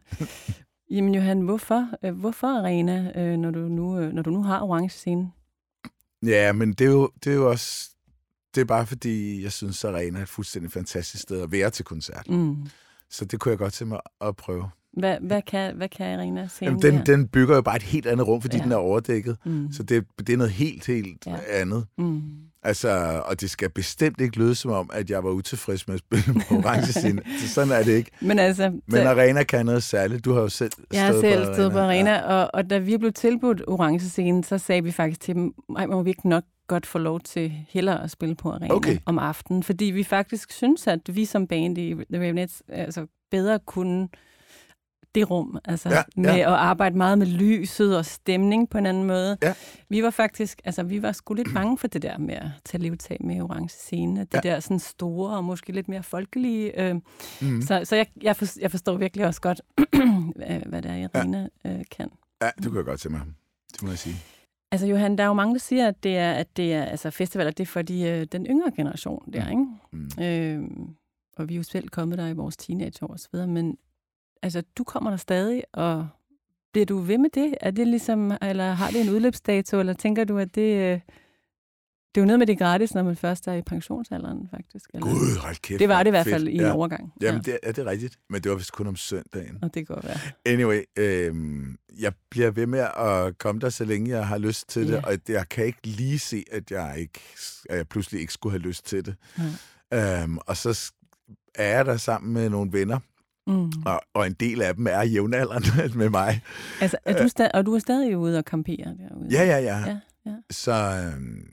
[0.91, 5.31] Jamen Johan, hvorfor, øh, hvorfor Arena, når, du nu, når du nu har orange scene?
[6.27, 7.91] Ja, men det er, jo, det er jo også...
[8.55, 11.85] Det er bare fordi, jeg synes, Arena er et fuldstændig fantastisk sted at være til
[11.85, 12.31] koncert.
[12.31, 12.57] Mm.
[13.11, 14.69] Så det kunne jeg godt tænke mig at prøve.
[14.99, 18.07] Hvad, hvad, kan, hvad kan Arena scene Jamen, den, den bygger jo bare et helt
[18.07, 18.63] andet rum, fordi Ja.
[18.63, 19.37] den er overdækket.
[19.45, 19.73] Mm.
[19.73, 21.37] Så det, det er noget helt, helt Ja.
[21.49, 21.87] andet.
[21.99, 22.23] Mm.
[22.63, 25.99] Altså, og det skal bestemt ikke lyde som om, at jeg var utilfreds med at
[26.01, 27.23] spille på orange scene.
[27.41, 28.11] Så sådan er det ikke.
[28.21, 30.25] Men altså, Men så, Arena kan noget særligt.
[30.25, 32.21] Du har jo selv jeg har stået selv på stået på Arena, Ja.
[32.23, 35.87] og, og da vi blev tilbudt orange scene, så sagde vi faktisk til dem, nej,
[35.87, 38.99] må vi ikke nok godt få lov til hellere at spille på Arena Okay.
[39.07, 43.59] om aftenen, fordi vi faktisk synes, at vi som band i The Ravenettes altså, bedre
[43.59, 44.09] kunne
[45.15, 46.41] det rum, altså Ja, med ja.
[46.41, 49.37] at arbejde meget med lyset og stemning på en anden måde.
[49.43, 49.55] Ja.
[49.89, 52.83] Vi var faktisk, altså vi var sgu lidt bange for det der med at tage
[52.83, 54.51] livtag med orange scene, at det Ja.
[54.51, 56.81] der sådan store og måske lidt mere folkelige.
[56.81, 56.95] Øh,
[57.41, 57.63] Mm.
[57.63, 59.61] så så jeg, jeg, for, jeg forstår virkelig også godt,
[60.37, 61.71] hvad, hvad der Irina ja.
[61.79, 62.11] øh, kan.
[62.43, 63.21] ja, det kunne jeg godt til mig.
[63.73, 64.17] Det må jeg sige.
[64.75, 67.11] Altså Johan, der er jo mange, der siger, at det er, at det er altså
[67.11, 69.67] festivaler, det er for de, øh, den yngre generation der, ikke?
[69.91, 70.23] Mm.
[70.25, 70.87] Øh,
[71.37, 73.79] og vi er jo selv kommet der i vores teenageår og så videre, men
[74.43, 76.09] altså, du kommer der stadig, og
[76.73, 77.55] bliver du ved med det?
[77.61, 81.01] Er det ligesom, eller har det en udløbsdato, eller tænker du, at det, øh,
[82.15, 84.91] det er jo noget med det gratis, når man først er i pensionsalderen, faktisk?
[84.95, 85.07] Eller?
[85.07, 85.79] Gud, hold kæft.
[85.81, 86.53] det var det i hvert fald fedt.
[86.53, 86.73] i en ja.
[86.75, 87.13] overgang.
[87.21, 88.19] Jamen, det, er, det er rigtigt.
[88.31, 89.59] Men det var vist kun om søndagen.
[89.63, 90.17] Og det går være.
[90.47, 94.87] Anyway, øhm, jeg bliver ved med at komme der, så længe jeg har lyst til
[94.87, 95.01] det, Ja.
[95.07, 97.21] og jeg kan ikke lige se, at jeg, ikke,
[97.71, 99.15] at jeg pludselig ikke skulle have lyst til det.
[99.91, 100.23] Nej.
[100.23, 100.93] Øhm, og så
[101.55, 102.99] er jeg der sammen med nogle venner,
[103.47, 103.73] Mm.
[103.87, 106.43] og, og en del af dem er jævnaldrende med mig.
[106.81, 109.29] Altså, er du sta- og du er stadig ude og campere derude?
[109.31, 109.79] Ja, ja, ja.
[109.79, 110.33] ja, ja.
[110.51, 111.49] Så øhm,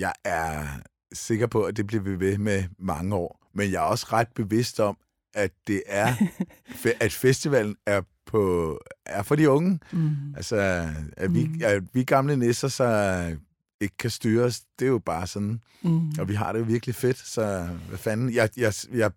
[0.00, 0.66] jeg er
[1.12, 3.40] sikker på, at det bliver vi ved med mange år.
[3.54, 4.96] Men jeg er også ret bevidst om,
[5.34, 6.14] at det er,
[7.00, 9.78] at festivalen er på er for de unge.
[9.92, 10.10] Mm.
[10.36, 10.56] Altså,
[11.16, 11.60] at vi, Mm.
[11.64, 13.36] at vi gamle nisser så
[13.80, 15.60] ikke kan styre os, det er jo bare sådan.
[15.82, 16.08] Mm.
[16.18, 18.34] Og vi har det jo virkelig fedt, så hvad fanden.
[18.34, 19.10] Jeg, jeg, jeg,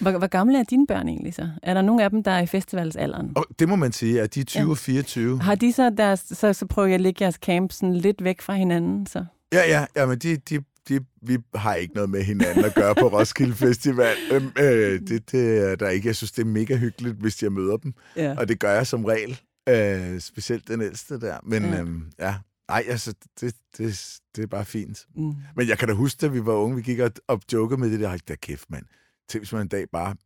[0.00, 1.48] Hvor, hvor gamle er dine børn egentlig så?
[1.62, 3.32] Er der nogen af dem, der er i festivalsalderen?
[3.36, 4.68] og det må man sige, at de er 20 Ja.
[4.70, 5.40] og 24.
[5.42, 8.40] Har de så deres, så, så prøver jeg at lægge jeres camp sådan lidt væk
[8.42, 9.24] fra hinanden, så?
[9.54, 12.94] Ja, ja, ja, men de, de, de, vi har ikke noget med hinanden at gøre
[12.94, 14.16] på Roskilde Festival.
[14.32, 16.06] Øhm, øh, det, det er der ikke.
[16.08, 17.94] Jeg synes, det er mega hyggeligt, hvis jeg møder dem.
[18.16, 18.34] Ja.
[18.38, 19.40] Og det gør jeg som regel.
[19.68, 21.38] Øh, specielt den ældste der.
[21.42, 21.70] Men Ja.
[21.70, 22.34] ja, øhm, ja.
[22.68, 25.06] Ej, altså, det, det, det er bare fint.
[25.16, 25.34] Mm.
[25.56, 27.90] Men jeg kan da huske, da vi var unge, vi gik og, og jokede med
[27.90, 28.08] det der.
[28.08, 28.84] Hold da kæft, mand.
[29.28, 30.16] Tænk, hvis man en dag bare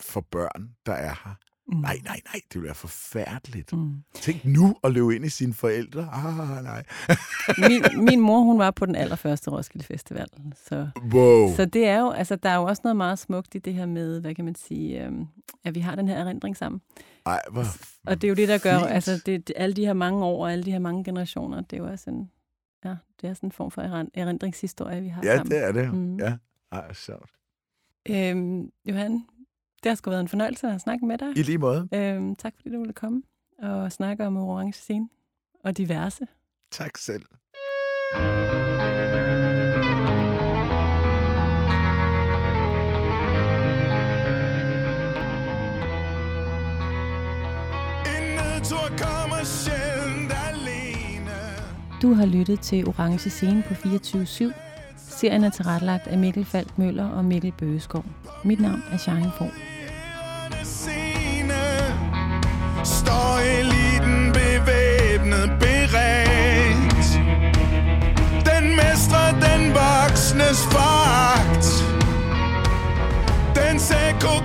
[0.00, 1.34] for børn, der er her.
[1.68, 1.76] Mm.
[1.78, 3.72] Nej, nej, nej, det ville være forfærdeligt.
[3.72, 3.94] Mm.
[4.14, 6.08] Tænk nu at løbe ind i sine forældre.
[6.12, 6.84] Ah, nej.
[7.68, 10.26] Min, min mor, hun var på den allerførste Roskilde Festival,
[10.68, 10.88] så...
[11.12, 11.54] Wow.
[11.56, 13.86] Så det er jo, altså, der er jo også noget meget smukt i det her
[13.86, 15.26] med, hvad kan man sige, øhm,
[15.64, 16.80] at vi har den her erindring sammen.
[17.26, 17.64] Ej, hvor
[18.06, 18.90] Og det er jo det, der gør, Fint.
[18.90, 21.76] altså, det, alle de her mange år og alle de her mange generationer, det er
[21.82, 22.30] jo også en,
[22.84, 25.50] ja, det er sådan en form for erindring- erindringshistorie, vi har Ja, sammen.
[25.50, 25.94] det er det.
[25.94, 26.16] Mm.
[26.18, 26.36] Ja.
[26.72, 27.30] Ej, sjovt.
[28.10, 29.24] Øhm, Johan,
[29.86, 31.28] det har sgu været en fornøjelse at snakke med dig.
[31.36, 31.88] I lige måde.
[31.94, 33.22] Øhm, tak fordi du ville komme.
[33.58, 35.08] og snakke om orange scene
[35.64, 36.26] og diverse.
[36.70, 37.22] Tak selv.
[52.02, 54.52] Du har lyttet til Orange Scene på 24-7.
[54.96, 58.04] Serien er tilrettelagt af Mikkel Falk Møller og Mikkel Bøgeskov.
[58.44, 59.75] Mit navn er Shine Fogh
[60.66, 61.64] scene
[62.84, 67.08] Står eliten bevæbnet beredt
[68.44, 71.66] Den mestrer den voksnes foragt
[73.54, 74.36] Den sækker